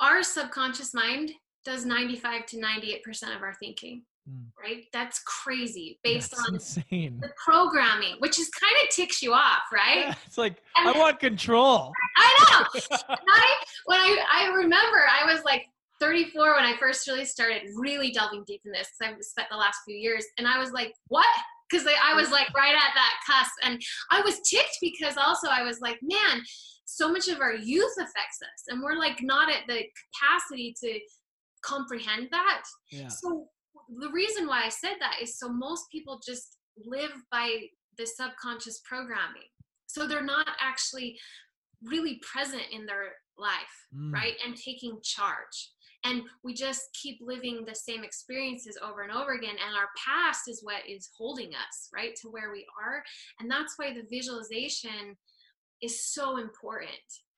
[0.00, 1.32] Our subconscious mind
[1.64, 4.44] does 95 to 98% of our thinking mm.
[4.60, 4.84] right?
[4.92, 7.18] That's crazy based that's on insane.
[7.20, 10.06] the programming which is kind of ticks you off right?
[10.06, 11.92] Yeah, it's like and i want control.
[12.16, 13.54] I know I,
[13.86, 15.64] when I, I remember i was like
[16.00, 19.56] 34 when i first really started really delving deep in this because i've spent the
[19.56, 21.26] last few years and i was like what?
[21.70, 25.62] Because I was like right at that cusp and i was ticked because also i
[25.62, 26.42] was like man
[26.84, 29.82] so much of our youth affects us and we're like not at the
[30.20, 30.98] capacity to
[31.64, 32.62] comprehend that.
[32.90, 33.08] Yeah.
[33.08, 33.46] So
[33.98, 37.60] the reason why I said that is so most people just live by
[37.98, 39.48] the subconscious programming.
[39.86, 41.18] So they're not actually
[41.82, 43.52] really present in their life,
[43.94, 44.12] mm.
[44.12, 44.34] right?
[44.44, 45.72] And taking charge.
[46.04, 49.54] And we just keep living the same experiences over and over again.
[49.64, 53.02] And our past is what is holding us, right, to where we are.
[53.38, 55.16] And that's why the visualization
[55.80, 56.90] is so important.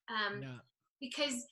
[0.09, 0.57] Um, yeah.
[1.01, 1.45] Because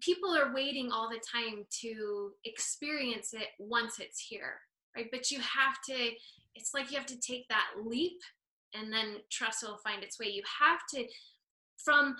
[0.00, 4.60] people are waiting all the time to experience it once it's here
[4.96, 5.08] right?
[5.10, 6.10] But you have to
[6.54, 8.20] it's like you have to take that leap
[8.74, 10.26] and then trust it'll find its way.
[10.26, 11.06] You have to
[11.78, 12.16] from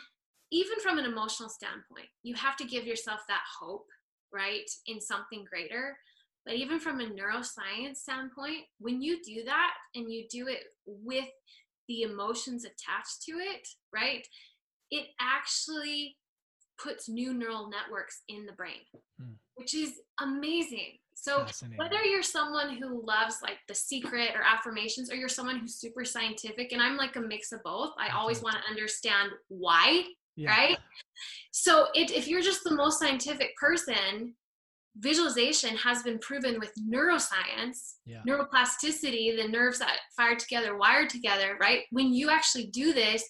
[0.50, 3.86] even from an emotional standpoint you have to give yourself that hope
[4.32, 5.96] right in something greater.
[6.44, 11.28] But even from a neuroscience standpoint when you do that and you do it with
[11.88, 14.26] the emotions attached to it right
[14.90, 16.16] it actually
[16.82, 18.80] puts new neural networks in the brain,
[19.20, 19.32] hmm.
[19.56, 20.98] which is amazing.
[21.14, 21.46] So
[21.76, 26.04] whether you're someone who loves like the secret or affirmations, or you're someone who's super
[26.04, 27.92] scientific, and I'm like a mix of both.
[27.98, 30.04] I always want to understand why,
[30.36, 30.50] yeah.
[30.50, 30.78] right?
[31.52, 34.34] So it, if you're just the most scientific person,
[34.98, 38.22] visualization has been proven with neuroscience, Yeah.
[38.28, 41.82] neuroplasticity, the nerves that fire together, wired together, right?
[41.90, 43.24] When you actually do this,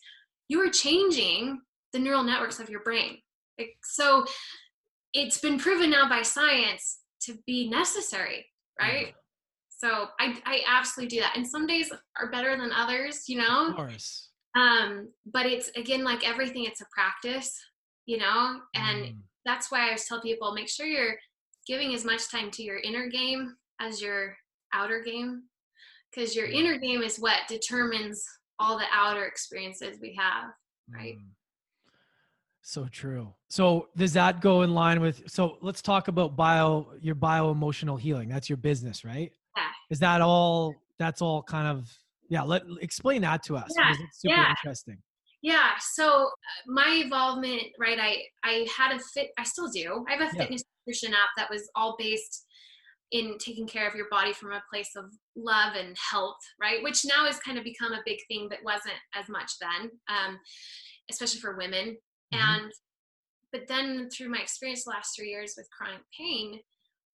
[0.48, 1.60] you are changing
[1.92, 3.18] the neural networks of your brain.
[3.58, 4.24] Like, so
[5.12, 8.46] it's been proven now by science to be necessary,
[8.80, 9.14] right?
[9.68, 11.36] So I, I absolutely do that.
[11.36, 13.68] And some days are better than others, you know?
[13.70, 14.30] Of course.
[14.56, 17.56] Um, but it's again like everything, it's a practice,
[18.06, 19.16] you know, and Mm.
[19.44, 21.16] that's why I always tell people make sure you're
[21.66, 24.36] giving as much time to your inner game as your
[24.72, 25.44] outer game.
[26.10, 28.24] Because your inner game is what determines
[28.60, 30.50] all the outer experiences we have.
[30.88, 31.16] Right.
[31.16, 31.26] Mm.
[32.66, 33.34] So true.
[33.50, 37.98] So does that go in line with so let's talk about bio your bio emotional
[37.98, 38.26] healing.
[38.30, 39.30] That's your business, right?
[39.54, 39.66] Yeah.
[39.90, 41.92] Is that all that's all kind of
[42.30, 44.48] yeah, let explain that to us Yeah, it's super yeah.
[44.48, 44.96] interesting.
[45.42, 45.72] Yeah.
[45.92, 46.28] So uh,
[46.66, 47.98] my involvement, right?
[48.00, 49.28] I I had a fit.
[49.38, 50.02] I still do.
[50.08, 50.40] I have a Yeah.
[50.44, 52.46] fitness nutrition app that was all based
[53.10, 55.04] in taking care of your body from a place of
[55.36, 56.82] love and health, right?
[56.82, 60.40] Which now has kind of become a big thing, that wasn't as much then, um,
[61.10, 61.98] especially for women.
[62.34, 62.40] Mhm.
[62.64, 62.72] And
[63.52, 66.60] but then through my experience the last three years with chronic pain,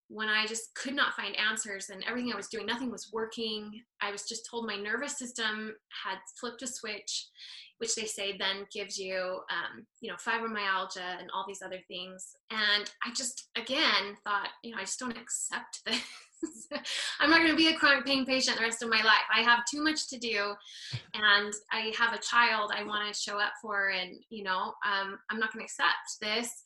[0.08, 3.84] when I just could not find answers and everything I was doing, nothing was working.
[4.02, 7.28] I was just told my nervous system had flipped a switch,
[7.78, 12.36] which they say then gives you, um, you know, fibromyalgia and all these other things.
[12.52, 16.02] And I just, again, thought, you know, I just don't accept this.
[17.20, 19.26] I'm not going to be a chronic pain patient the rest of my life.
[19.36, 20.54] I have too much to do,
[21.14, 25.18] and I have a child I want to show up for, and you know, um,
[25.30, 26.64] I'm not going to accept this.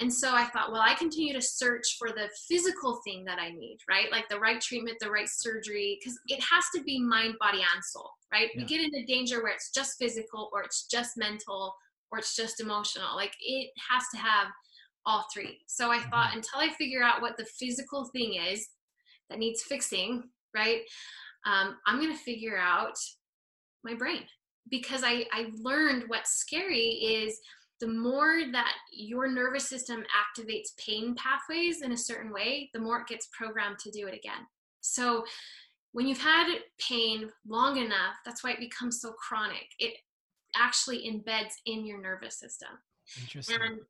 [0.00, 3.50] And so I thought, well, I continue to search for the physical thing that I
[3.50, 4.10] need, right?
[4.12, 7.84] Like the right treatment, the right surgery, because it has to be mind, body, and
[7.84, 8.50] soul, right?
[8.56, 11.74] We get into danger where it's just physical, or it's just mental,
[12.12, 13.16] or it's just emotional.
[13.16, 14.48] Like it has to have
[15.06, 15.60] all three.
[15.66, 18.68] So I thought until I figure out what the physical thing is
[19.30, 20.24] that needs fixing,
[20.54, 20.82] right?
[21.46, 22.98] Um, I'm going to figure out
[23.84, 24.22] my brain
[24.70, 27.38] because I, I learned what's scary is
[27.80, 33.00] the more that your nervous system activates pain pathways in a certain way, the more
[33.00, 34.46] it gets programmed to do it again.
[34.80, 35.24] So
[35.92, 36.46] when you've had
[36.78, 39.66] pain long enough, that's why it becomes so chronic.
[39.78, 39.94] It
[40.56, 42.70] actually embeds in your nervous system
[43.20, 43.80] Interesting.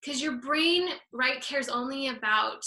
[0.00, 2.64] because your brain right cares only about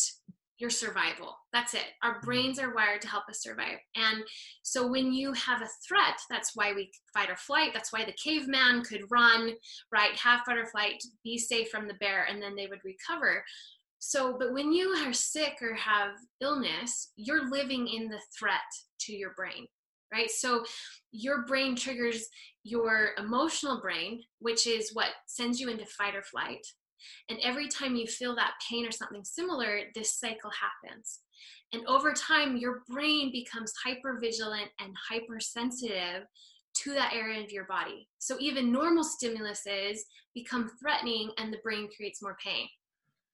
[0.58, 1.36] your survival.
[1.52, 1.86] That's it.
[2.04, 2.26] Our mm-hmm.
[2.26, 3.78] brains are wired to help us survive.
[3.96, 4.24] And
[4.64, 7.72] so when you have a threat that's why we fight or flight.
[7.74, 9.52] That's why the caveman could run
[9.92, 10.16] right?
[10.18, 13.44] Have fight or flight be safe from the bear and then they would recover.
[14.00, 18.60] So but when you are sick or have illness you're living in the threat
[19.02, 19.66] to your brain
[20.14, 20.30] right?
[20.30, 20.64] So
[21.12, 22.28] your brain triggers
[22.64, 26.66] your emotional brain, which is what sends you into fight or flight.
[27.30, 31.20] And every time you feel that pain or something similar, this cycle happens.
[31.74, 36.26] And over time, your brain becomes hyper vigilant and hypersensitive
[36.76, 38.08] to that area of your body.
[38.20, 40.00] So even normal stimuluses
[40.34, 42.68] become threatening and the brain creates more pain.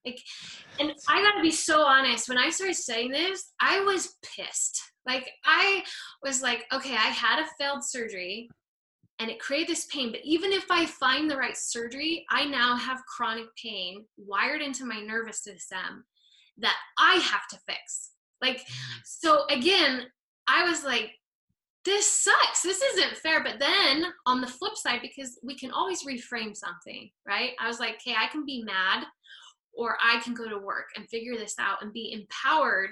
[0.05, 0.20] Like,
[0.80, 4.82] and I gotta be so honest, when I started studying this, I was pissed.
[5.05, 5.84] Like, I
[6.24, 8.49] was like, okay, I had a failed surgery
[9.22, 10.11] and it created this pain.
[10.11, 14.84] But even if I find the right surgery, I now have chronic pain wired into
[14.84, 16.03] my nervous system
[16.57, 18.13] that I have to fix.
[18.41, 19.01] Like, mm.
[19.05, 20.07] so again,
[20.47, 21.11] I was like,
[21.86, 22.63] this sucks.
[22.63, 23.43] This isn't fair.
[23.43, 27.51] But then on the flip side, because we can always reframe something, right?
[27.59, 29.05] I was like, okay, I can be mad
[29.74, 32.89] or I can go to work and figure this out and be empowered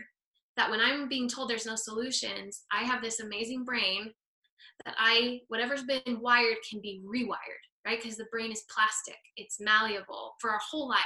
[0.57, 4.11] that when I'm being told there's no solutions, I have this amazing brain
[4.85, 8.01] that I, whatever's been wired can be rewired, right?
[8.01, 10.99] Because the brain is plastic, it's malleable for our whole life.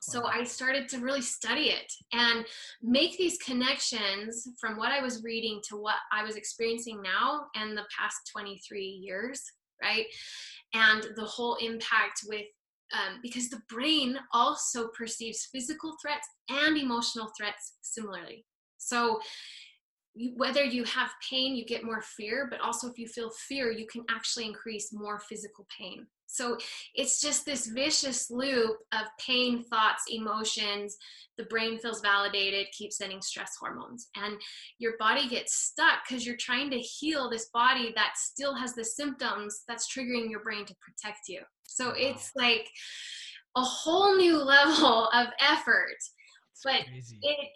[0.00, 2.46] So I started to really study it and
[2.82, 7.76] make these connections from what I was reading to what I was experiencing now and
[7.76, 9.42] the past 23 years,
[9.82, 10.06] right?
[10.72, 12.46] And the whole impact with
[12.94, 18.46] um, because the brain also perceives physical threats and emotional threats similarly.
[18.78, 19.20] So
[20.18, 23.70] you, whether you have pain, you get more fear, but also if you feel fear,
[23.70, 26.06] you can actually increase more physical pain.
[26.26, 26.58] So
[26.94, 30.96] it's just this vicious loop of pain, thoughts, emotions.
[31.38, 34.36] The brain feels validated, keeps sending stress hormones, and
[34.78, 38.84] your body gets stuck because you're trying to heal this body that still has the
[38.84, 41.40] symptoms that's triggering your brain to protect you.
[41.64, 42.68] So it's like
[43.56, 45.96] a whole new level of effort.
[46.64, 47.18] But crazy.
[47.22, 47.50] It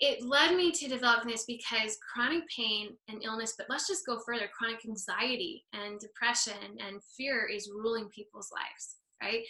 [0.00, 4.18] it led me to develop this because chronic pain and illness, but let's just go
[4.24, 9.42] further chronic anxiety and depression and fear is ruling people's lives, right?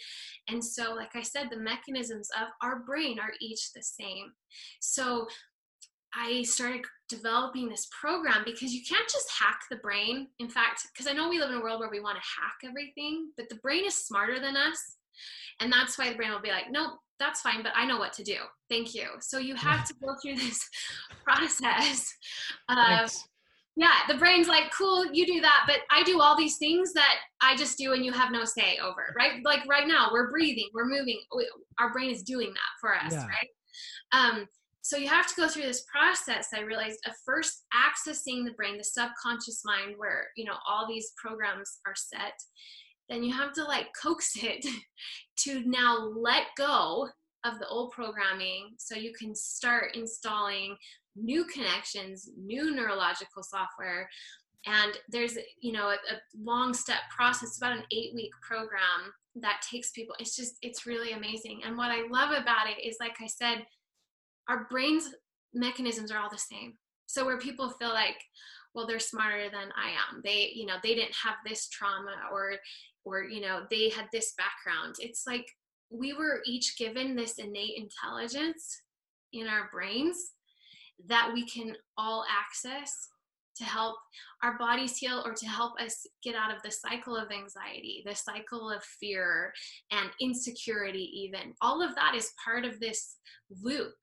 [0.49, 4.33] And so, like I said, the mechanisms of our brain are each the same.
[4.81, 5.25] So
[6.13, 10.27] I started developing this program because you can't just hack the brain.
[10.39, 12.69] In fact, because I know we live in a world where we want to hack
[12.69, 14.97] everything, but the brain is smarter than us.
[15.61, 18.13] And that's why the brain will be like, nope, that's fine, but I know what
[18.13, 18.37] to do.
[18.69, 19.07] Thank you.
[19.19, 20.67] So you have to go through this
[21.23, 22.13] process
[22.67, 23.11] of,
[23.75, 27.15] yeah, the brain's like, cool, you do that, but I do all these things that
[27.41, 29.41] I just do and you have no say over, right?
[29.45, 31.19] Like right now, we're breathing, we're moving,
[31.79, 33.27] our brain is doing that for us, yeah.
[33.27, 33.47] right?
[34.11, 34.47] Um,
[34.83, 38.77] so you have to go through this process i realized of first accessing the brain
[38.77, 42.33] the subconscious mind where you know all these programs are set
[43.11, 44.65] then you have to like coax it
[45.37, 47.09] to now let go
[47.43, 50.75] of the old programming so you can start installing
[51.15, 54.09] new connections new neurological software.
[54.65, 59.61] And there's you know a, a long step process about an eight week program that
[59.69, 61.61] takes people it's just it's really amazing.
[61.65, 63.65] And what i love about it is like i said
[64.47, 65.09] our brains
[65.53, 66.73] mechanisms are all the same.
[67.07, 68.15] So where people feel like
[68.73, 72.53] well they're smarter than i am they you know they didn't have this trauma or
[73.05, 75.45] or you know they had this background it's like
[75.89, 78.81] we were each given this innate intelligence
[79.33, 80.31] in our brains
[81.07, 83.09] that we can all access
[83.57, 83.97] to help
[84.43, 88.15] our bodies heal or to help us get out of the cycle of anxiety, the
[88.15, 89.53] cycle of fear
[89.91, 91.53] and insecurity, even.
[91.61, 93.17] All of that is part of this
[93.61, 93.93] loop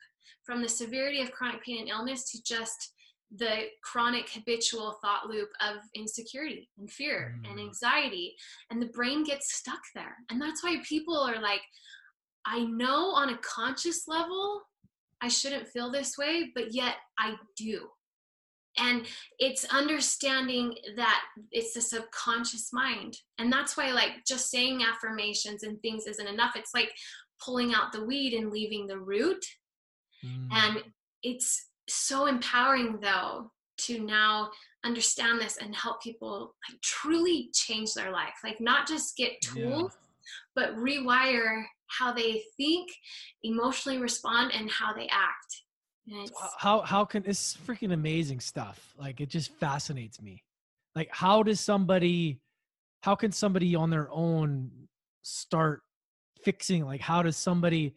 [0.44, 2.92] from the severity of chronic pain and illness to just
[3.36, 7.50] the chronic habitual thought loop of insecurity and fear mm.
[7.50, 8.34] and anxiety
[8.70, 10.16] and the brain gets stuck there.
[10.30, 11.62] And that's why people are like
[12.46, 14.62] i know on a conscious level
[15.20, 17.88] i shouldn't feel this way but yet i do.
[18.78, 19.06] And
[19.38, 23.16] it's understanding that it's the subconscious mind.
[23.38, 26.52] And that's why like just saying affirmations and things isn't enough.
[26.54, 26.92] It's like
[27.44, 29.44] pulling out the weed and leaving the root.
[30.24, 30.48] Mm.
[30.52, 30.82] And
[31.22, 34.50] it's so empowering though to now
[34.84, 38.34] understand this and help people like truly change their life.
[38.44, 39.98] Like not just get tools, yeah.
[40.54, 42.90] but rewire how they think,
[43.42, 45.62] emotionally respond, and how they act.
[46.58, 48.94] how how can it's freaking amazing stuff.
[48.98, 50.42] Like it just fascinates me.
[50.94, 52.40] Like how does somebody
[53.02, 54.70] how can somebody on their own
[55.22, 55.82] start
[56.44, 57.94] fixing like how does somebody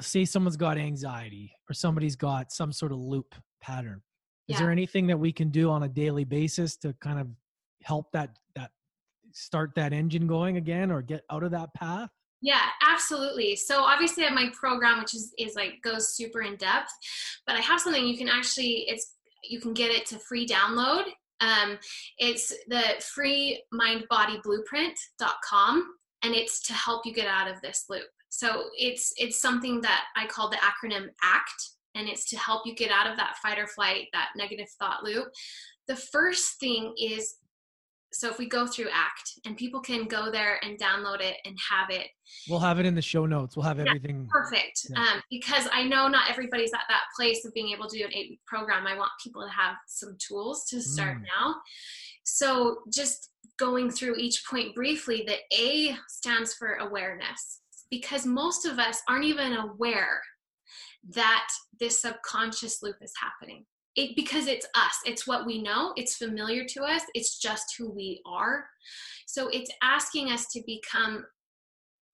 [0.00, 4.02] say someone's got anxiety or somebody's got some sort of loop pattern
[4.48, 4.60] is yeah.
[4.60, 7.28] there anything that we can do on a daily basis to kind of
[7.82, 8.70] help that that
[9.32, 12.10] start that engine going again or get out of that path?
[12.42, 13.54] Yeah absolutely.
[13.54, 16.90] So obviously i have my program which is is like goes super in depth
[17.46, 19.14] but i have something you can actually it's
[19.44, 21.04] you can get it to free download.
[21.40, 21.78] Um,
[22.18, 28.70] it's the free mindbodyblueprint.com and it's to help you get out of this loop so
[28.78, 32.90] it's it's something that I call the acronym ACT, and it's to help you get
[32.90, 35.26] out of that fight or flight, that negative thought loop.
[35.88, 37.34] The first thing is
[38.12, 41.56] so if we go through act and people can go there and download it and
[41.70, 42.08] have it.
[42.48, 43.56] We'll have it in the show notes.
[43.56, 44.26] We'll have yeah, everything.
[44.28, 44.86] perfect.
[44.90, 44.98] Yeah.
[44.98, 48.12] um, because i know not everybody's at that place of being able to do an
[48.12, 48.86] eight week program.
[48.86, 51.22] I want people to have some tools to start mm.
[51.22, 51.56] now.
[52.24, 57.59] So just going through each point briefly the a stands for awareness
[57.90, 60.20] because most of us aren't even aware
[61.14, 63.64] that this subconscious loop is happening.
[63.96, 67.90] It, because it's us, it's what we know, it's familiar to us, it's just who
[67.90, 68.64] we are.
[69.26, 71.24] So it's asking us to become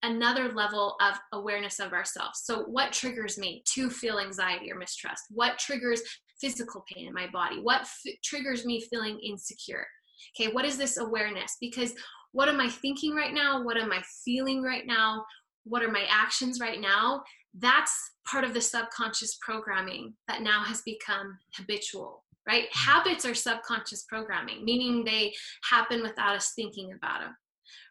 [0.03, 2.41] another level of awareness of ourselves.
[2.43, 5.25] So, what triggers me to feel anxiety or mistrust?
[5.29, 6.01] What triggers
[6.39, 7.59] physical pain in my body?
[7.59, 9.85] What f- triggers me feeling insecure?
[10.39, 11.57] Okay, what is this awareness?
[11.59, 11.93] Because
[12.31, 13.63] what am I thinking right now?
[13.63, 15.25] What am I feeling right now?
[15.67, 17.23] What are my actions right now?
[17.59, 17.93] That's
[18.25, 22.63] part of the subconscious programming that now has become habitual right?
[22.63, 22.73] Mm.
[22.73, 25.33] habits are subconscious programming meaning they
[25.69, 27.35] happen without us thinking about them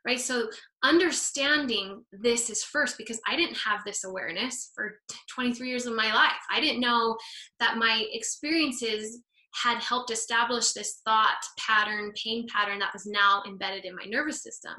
[0.07, 0.21] right?
[0.21, 0.49] So
[0.83, 4.99] understanding this is first because i didn't have this awareness for
[5.35, 6.33] 23 years of my life.
[6.51, 7.17] I didn't know
[7.61, 9.21] that my experiences
[9.63, 14.43] had helped establish this thought pattern, pain pattern that was now embedded in my nervous
[14.43, 14.75] system.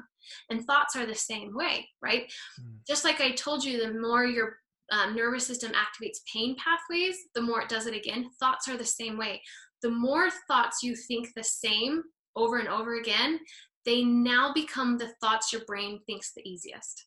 [0.50, 2.30] And thoughts are the same way, right?
[2.60, 2.78] Mm.
[2.86, 4.56] Just like I told you, the more your
[4.92, 8.30] um, nervous system activates pain pathways, the more it does it again.
[8.38, 9.42] Thoughts are the same way.
[9.82, 12.02] The more thoughts you think the same
[12.36, 13.40] over and over again,
[13.84, 17.06] they now become the thoughts your brain thinks the easiest.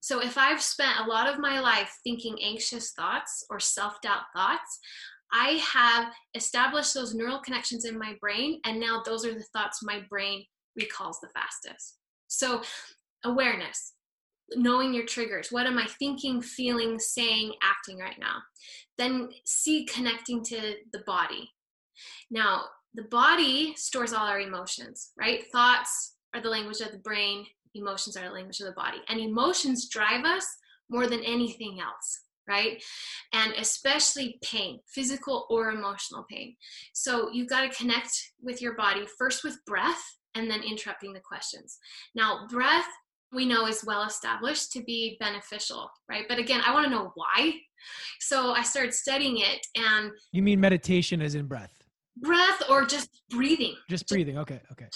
[0.00, 4.22] So if I've spent a lot of my life thinking anxious thoughts or self doubt
[4.34, 4.80] thoughts,
[5.32, 9.82] I have established those neural connections in my brain, and now those are the thoughts
[9.82, 10.44] my brain
[10.76, 11.98] recalls the fastest.
[12.28, 12.62] So
[13.24, 13.92] awareness
[14.56, 15.50] knowing your triggers.
[15.50, 18.42] What am i thinking feeling saying acting right now?
[18.98, 21.50] Then see connecting to the body.
[22.30, 22.64] Now
[22.94, 25.44] the body stores all our emotions right?
[25.52, 28.98] Thoughts are the language of the brain emotions are the language of the body.
[29.08, 30.46] And emotions drive us
[30.90, 32.82] more than anything else right?
[33.32, 36.56] And especially pain physical or emotional pain.
[36.92, 40.02] So you've got to connect with your body first with breath
[40.34, 41.78] and then interrupting the questions.
[42.14, 42.86] Now breath
[43.32, 46.26] we know is well established to be beneficial right?
[46.28, 47.54] But again i want to know why.
[48.20, 51.81] So i started studying it and you mean meditation is in breath
[52.16, 53.74] breath or just breathing.
[53.88, 54.86] Just breathing okay okay.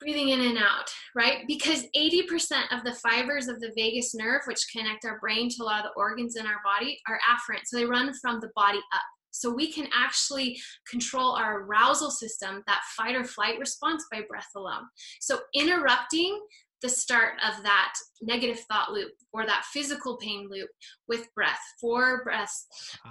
[0.00, 1.44] Breathing in and out right?
[1.46, 5.64] Because 80% of the fibers of the vagus nerve which connect our brain to a
[5.64, 7.60] lot of the organs in our body are afferent.
[7.64, 9.02] So they run from the body up.
[9.30, 14.48] So we can actually control our arousal system that fight or flight response by breath
[14.54, 14.84] alone.
[15.20, 16.40] So interrupting
[16.84, 20.68] the start of that negative thought loop or that physical pain loop
[21.08, 21.58] with breath.
[21.80, 22.66] Four breaths,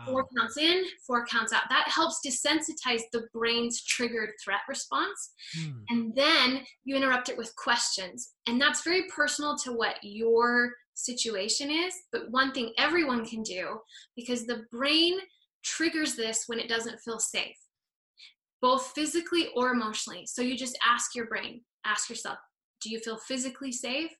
[0.05, 1.63] four counts in, four counts out.
[1.69, 5.33] That helps desensitize the brain's triggered threat response.
[5.57, 5.71] Hmm.
[5.89, 8.33] And then you interrupt it with questions.
[8.47, 11.95] And that's very personal to what your situation is.
[12.11, 13.79] But one thing everyone can do,
[14.15, 15.17] because the brain
[15.63, 17.57] triggers this when it doesn't feel safe,
[18.61, 20.27] both physically or emotionally.
[20.27, 22.37] So you just ask your brain, ask yourself,
[22.83, 24.11] do you feel physically safe?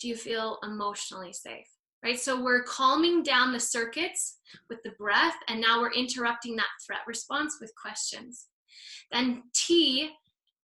[0.00, 1.66] Do you feel emotionally safe?
[2.04, 2.18] Right?
[2.18, 4.38] So we're calming down the circuits
[4.68, 8.48] with the breath, and now we're interrupting that threat response with questions.
[9.12, 10.10] Then T,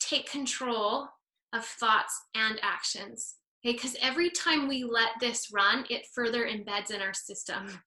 [0.01, 1.09] take control
[1.53, 3.37] of thoughts and actions.
[3.65, 7.81] Okay, because every time we let this run, it further embeds in our system.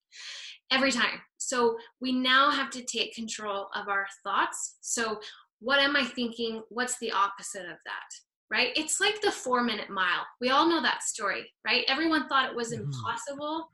[0.72, 1.22] Every time.
[1.38, 4.78] So we now have to take control of our thoughts.
[4.80, 5.20] So,
[5.59, 6.62] what am I thinking?
[6.70, 8.31] What's the opposite of that?
[8.52, 8.70] Right?
[8.76, 10.26] It's like the four minute mile.
[10.41, 11.86] We all know that story, right?
[11.88, 12.84] Everyone thought it was mm-hmm.
[12.84, 13.70] impossible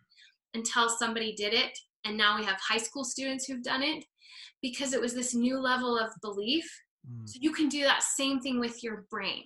[0.54, 1.78] until somebody did it.
[2.06, 4.06] And now we have high school students who've done it
[4.62, 6.66] because it was this new level of belief.
[7.10, 7.28] Mm.
[7.28, 9.44] So you can do that same thing with your brain.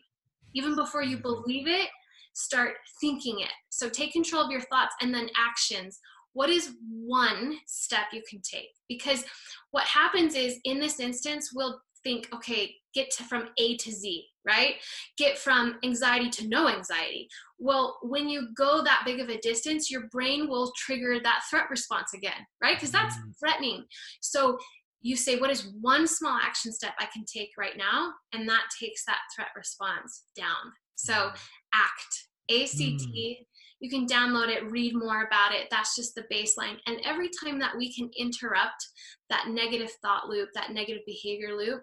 [0.53, 1.89] Even before you believe it,
[2.33, 3.51] start thinking it.
[3.69, 5.99] So take control of your thoughts and then actions.
[6.33, 8.69] What is one step you can take?
[8.87, 9.25] Because
[9.71, 14.25] what happens is in this instance, we'll think, okay, get to, from A to Z,
[14.45, 14.75] right?
[15.17, 17.27] Get from anxiety to no anxiety.
[17.59, 21.69] Well, when you go that big of a distance, your brain will trigger that threat
[21.69, 22.75] response again, right?
[22.75, 23.31] Because that's mm.
[23.39, 23.85] threatening.
[24.21, 24.57] So
[25.01, 28.13] you say, what is one small action step I can take right now?
[28.33, 30.73] And that takes that threat response down.
[30.95, 31.35] So mm.
[31.73, 33.09] ACT, ACT.
[33.11, 33.35] Mm.
[33.81, 35.67] You can download it, read more about it.
[35.71, 36.77] That's just the baseline.
[36.85, 38.87] And every time that we can interrupt
[39.29, 41.81] that negative thought loop, that negative behavior loop,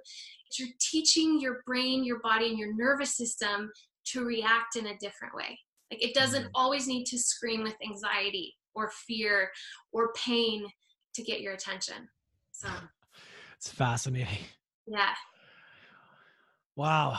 [0.56, 3.70] you're teaching your brain, your body, and your nervous system
[4.06, 5.58] to react in a different way.
[5.90, 6.50] Like it doesn't mm-hmm.
[6.54, 9.50] always need to scream with anxiety or fear
[9.92, 10.64] or pain
[11.14, 12.08] to get your attention.
[12.52, 12.68] So
[13.56, 14.44] it's fascinating.
[14.86, 15.14] Yeah.
[16.76, 17.18] Wow.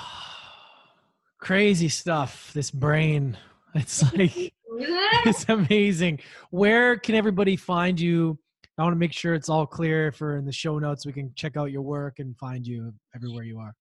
[1.40, 2.52] Crazy stuff.
[2.54, 3.38] This brain.
[3.76, 4.54] It's like
[5.26, 6.20] it's amazing.
[6.52, 8.38] Where can everybody find you?
[8.78, 11.06] I want to make sure it's all clear for in the show notes.
[11.06, 13.74] We can check out your work and find you everywhere you are.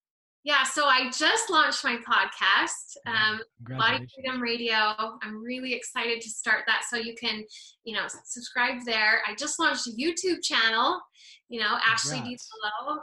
[0.44, 3.40] Yeah, so I just launched my podcast, um,
[3.76, 4.94] Body Freedom Radio.
[5.22, 6.84] I'm really excited to start that.
[6.88, 7.44] So you can,
[7.84, 9.20] you know, subscribe there.
[9.26, 11.00] I just launched a YouTube channel,
[11.48, 12.38] you know, Ashley D.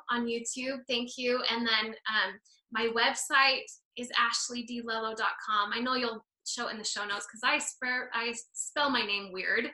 [0.09, 0.79] on YouTube.
[0.89, 1.41] Thank you.
[1.51, 2.39] And then um,
[2.71, 3.61] my website
[3.97, 5.71] is ashleydilello.com.
[5.73, 9.31] I know you'll show in the show notes because I spell I spell my name
[9.31, 9.65] weird.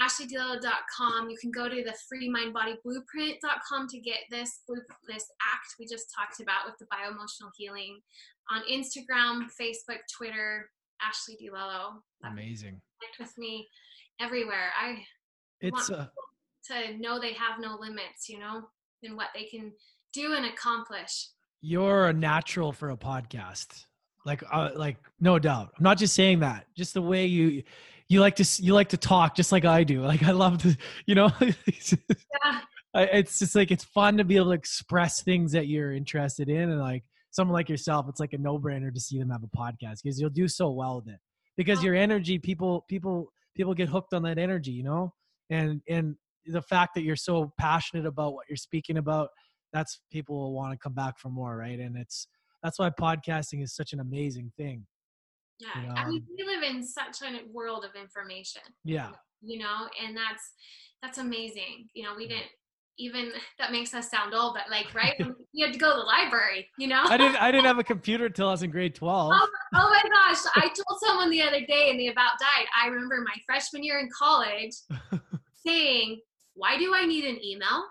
[0.00, 1.30] AshleyDillo.com.
[1.30, 4.60] You can go to the freemindbodyblueprint.com to get this
[5.08, 8.00] this act we just talked about with the bioemotional healing
[8.50, 10.70] on Instagram, Facebook, Twitter.
[11.02, 11.94] Ashley DiLello.
[12.24, 12.80] Amazing.
[13.00, 13.66] Connect with me
[14.20, 14.70] everywhere.
[14.78, 15.02] I
[15.60, 16.06] it's want uh,
[16.66, 18.28] to know they have no limits.
[18.28, 18.62] You know,
[19.02, 19.72] in what they can
[20.12, 21.28] do and accomplish.
[21.62, 23.84] You're a natural for a podcast
[24.24, 25.70] like uh, like no doubt.
[25.76, 27.62] I'm not just saying that just the way you
[28.10, 30.76] you like to you like to talk just like i do like i love to
[31.06, 31.30] you know?
[31.40, 32.60] Yeah.
[32.94, 36.70] it's just like it's fun to be able to express things that you're interested in
[36.70, 40.02] and like someone like yourself it's like a no-brainer to see them have a podcast
[40.02, 41.20] because you'll do so well with it.
[41.56, 45.14] Because your energy people people people get hooked on that energy you know?
[45.48, 46.16] And and
[46.46, 49.28] the fact that you're so passionate about what you're speaking about
[49.72, 51.78] that's people will want to come back for more right?
[51.78, 52.26] And it's
[52.62, 54.86] that's why podcasting is such an amazing thing.
[55.58, 55.94] Yeah, you know?
[55.94, 58.62] I mean, um we live in such a world of information.
[58.84, 59.10] Yeah,
[59.42, 60.52] you know, and that's
[61.02, 61.88] that's amazing.
[61.94, 62.48] You know, we didn't
[62.98, 65.14] even that makes us sound old, but like, right?
[65.52, 67.02] you had to go to the library, you know?
[67.04, 69.32] I didn't I didn't have a computer until I was in grade 12.
[69.34, 70.38] Oh, oh my gosh.
[70.56, 72.66] I told someone the other day and they about died.
[72.80, 74.72] I remember my freshman year in college
[75.66, 76.20] saying,
[76.54, 77.84] Why do I need an email?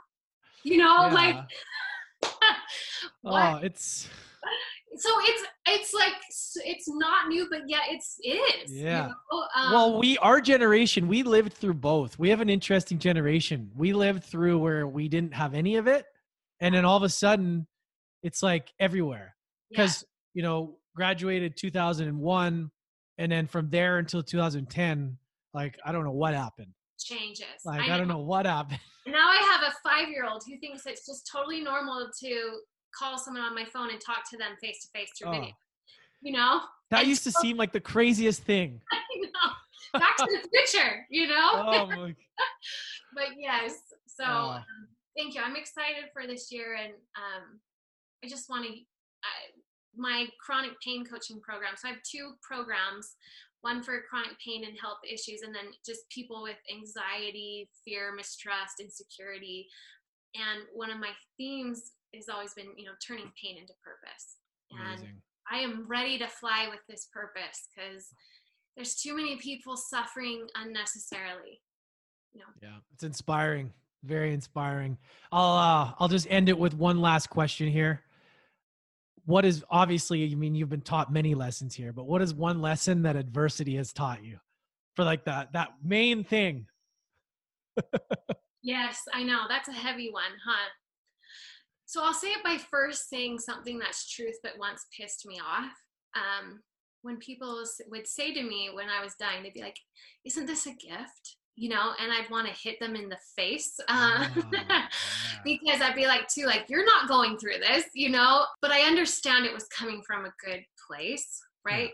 [0.63, 1.13] You know, Yeah.
[1.13, 1.35] like
[3.25, 4.09] oh, it's
[4.97, 6.13] so it's it's like
[6.65, 8.71] it's not new, but yet it's is.
[8.71, 9.07] you Yeah.
[9.07, 9.43] know?
[9.55, 12.17] Um, well, we our generation, we lived through both.
[12.19, 13.71] We have an interesting generation.
[13.75, 16.05] We lived through where we didn't have any of it,
[16.59, 17.67] and then all of a sudden,
[18.23, 19.35] it's like everywhere.
[19.69, 19.77] yeah.
[19.77, 22.71] Because you know, graduated 2001,
[23.17, 25.17] and then from there until 2010,
[25.53, 26.73] like I don't know what happened.
[26.99, 27.45] changes.
[27.65, 28.79] Like I, don't know what happened.
[29.07, 32.59] Now I have a five year old who thinks it's just totally normal to
[32.97, 35.51] call someone on my phone and talk to them face to face through Oh, video.
[36.21, 36.61] You know?
[36.91, 38.81] that And used to so- seem like the craziest thing.
[38.91, 39.99] I know.
[39.99, 41.49] Back to the future, you know?
[41.53, 42.15] Oh my
[43.15, 43.73] but yes.
[44.07, 44.49] So Oh.
[44.57, 44.63] um,
[45.17, 45.41] thank you.
[45.41, 47.59] I'm excited for this year and um,
[48.23, 49.29] I just want to I,
[49.95, 51.73] my chronic pain coaching program.
[51.77, 53.15] So I have two programs,
[53.61, 58.79] one for chronic pain and health issues, and then just people with anxiety, fear, mistrust,
[58.79, 59.67] insecurity.
[60.35, 64.37] And one of my themes has always been, you know, turning pain into purpose.
[64.71, 65.21] And amazing.
[65.51, 68.07] I am ready to fly with this purpose because
[68.75, 71.61] there's too many people suffering unnecessarily.
[72.61, 73.73] Yeah, it's inspiring.
[74.03, 74.97] Very inspiring.
[75.31, 78.03] I'll uh, I'll just end it with one last question here.
[79.25, 80.31] What is obviously?
[80.31, 83.75] I mean, you've been taught many lessons here, but what is one lesson that adversity
[83.75, 84.39] has taught you?
[84.95, 86.67] For like that that main thing.
[88.61, 89.43] Yes, I know.
[89.47, 90.69] That's a heavy one, huh?
[91.89, 95.73] So I'll say it by first saying something that's truth but once pissed me off.
[96.15, 96.61] Um,
[97.01, 99.79] when people would say to me when I was dying, they'd be like,
[100.23, 101.37] Isn't this a gift?
[101.55, 103.79] You know, and I'd want to hit them in the face.
[103.87, 104.85] Uh, yeah.
[105.43, 108.45] because I'd be like, too, like, you're not going through this, you know?
[108.61, 111.89] But I understand it was coming from a good place, right?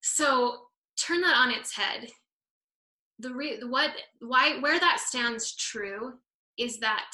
[0.00, 0.56] So
[0.98, 2.08] turn that on its head.
[3.18, 3.90] The re- what
[4.20, 6.14] why where that stands true
[6.56, 7.10] is that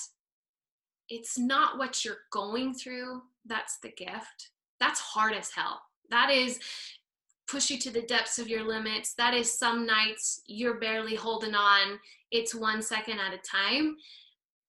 [1.11, 4.51] it's not what you're going through that's the gift.
[4.79, 5.83] That's hard as hell.
[6.11, 6.61] That is
[7.49, 9.15] push you to the depths of your limits.
[9.15, 11.99] That is some nights you're barely holding on.
[12.31, 13.97] It's one second at a time.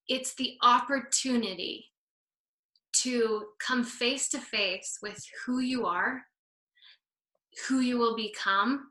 [0.08, 1.86] It's the opportunity
[2.94, 6.22] to come face to face with who you are,
[7.68, 8.88] who you will become,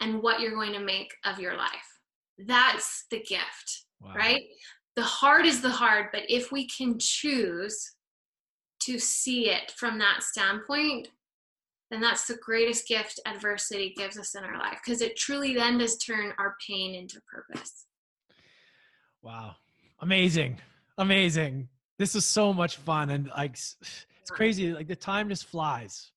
[0.00, 2.00] and what you're going to make of your life.
[2.38, 4.14] That's the gift, Wow.
[4.16, 4.42] right?
[4.96, 7.94] The hard is the hard, but if we can choose
[8.80, 11.08] to see it from that standpoint,
[11.90, 15.78] then that's the greatest gift adversity gives us in our life because it truly then
[15.78, 17.86] does turn our pain into purpose.
[19.22, 19.56] Wow.
[20.00, 20.58] Amazing.
[20.98, 21.68] Amazing.
[21.98, 24.72] This is so much fun and like it's crazy.
[24.72, 26.10] Like the time just flies.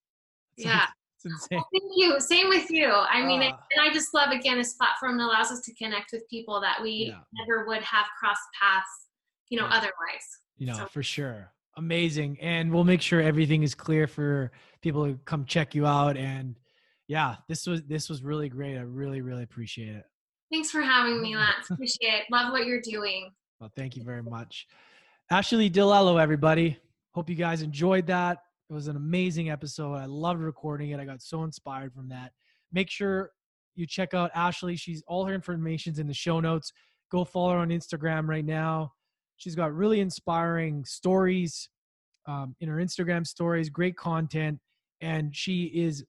[0.55, 0.73] It's Yeah.
[0.73, 0.87] insane.
[1.25, 2.19] Well, thank you.
[2.19, 2.87] Same with you.
[2.89, 3.59] I mean, Ah.
[3.71, 6.81] and I just love again this platform that allows us to connect with people that
[6.81, 7.19] we Yeah.
[7.33, 9.07] never would have crossed paths,
[9.49, 9.73] you know, Yeah.
[9.75, 10.41] otherwise.
[10.57, 11.53] You know, So- for sure.
[11.75, 12.39] Amazing.
[12.41, 14.51] And we'll make sure everything is clear for
[14.81, 16.17] people to come check you out.
[16.17, 16.55] And
[17.07, 18.77] yeah, this was this was really great.
[18.77, 20.05] I really, really appreciate it.
[20.51, 21.69] Thanks for having me, Lance.
[21.69, 22.25] Appreciate it.
[22.31, 23.31] Love what you're doing.
[23.59, 24.65] Well, thank you very much.
[25.29, 26.79] Ashley Dilello, everybody.
[27.13, 28.43] Hope you guys enjoyed that.
[28.69, 29.95] It was an amazing episode.
[29.95, 30.99] I loved recording it.
[30.99, 32.33] I got so inspired from that.
[32.71, 33.31] Make sure
[33.75, 34.75] you check out Ashley.
[34.75, 36.73] She's all her information's in the show notes.
[37.11, 38.91] Go follow her on Instagram right now.
[39.37, 41.69] She's got really inspiring stories
[42.27, 44.59] um, in her Instagram stories, great content,
[44.99, 46.03] and she is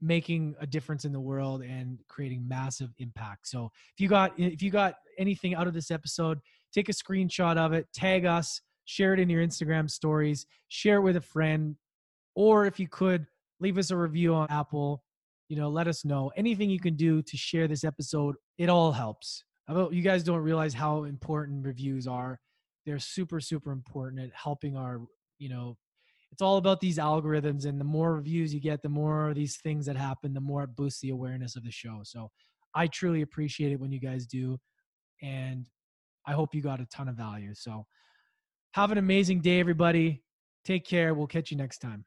[0.00, 3.48] making a difference in the world and creating massive impact.
[3.48, 6.38] So if you got if you got anything out of this episode,
[6.72, 11.02] take a screenshot of it, tag us, share it in your Instagram stories, share it
[11.02, 11.76] with a friend,
[12.34, 13.26] or if you could,
[13.60, 15.02] leave us a review on Apple.
[15.48, 18.36] You know, let us know anything you can do to share this episode.
[18.58, 19.44] It all helps.
[19.68, 22.38] You guys don't realize how important reviews are.
[22.84, 25.00] They're super, super important at helping our,
[25.38, 25.76] you know,
[26.32, 29.58] it's all about these algorithms and the more reviews you get the more of these
[29.58, 32.30] things that happen the more it boosts the awareness of the show so
[32.74, 34.58] i truly appreciate it when you guys do
[35.22, 35.66] and
[36.26, 37.84] i hope you got a ton of value so
[38.72, 40.22] have an amazing day everybody
[40.64, 41.14] take care.
[41.14, 42.04] We'll catch you next time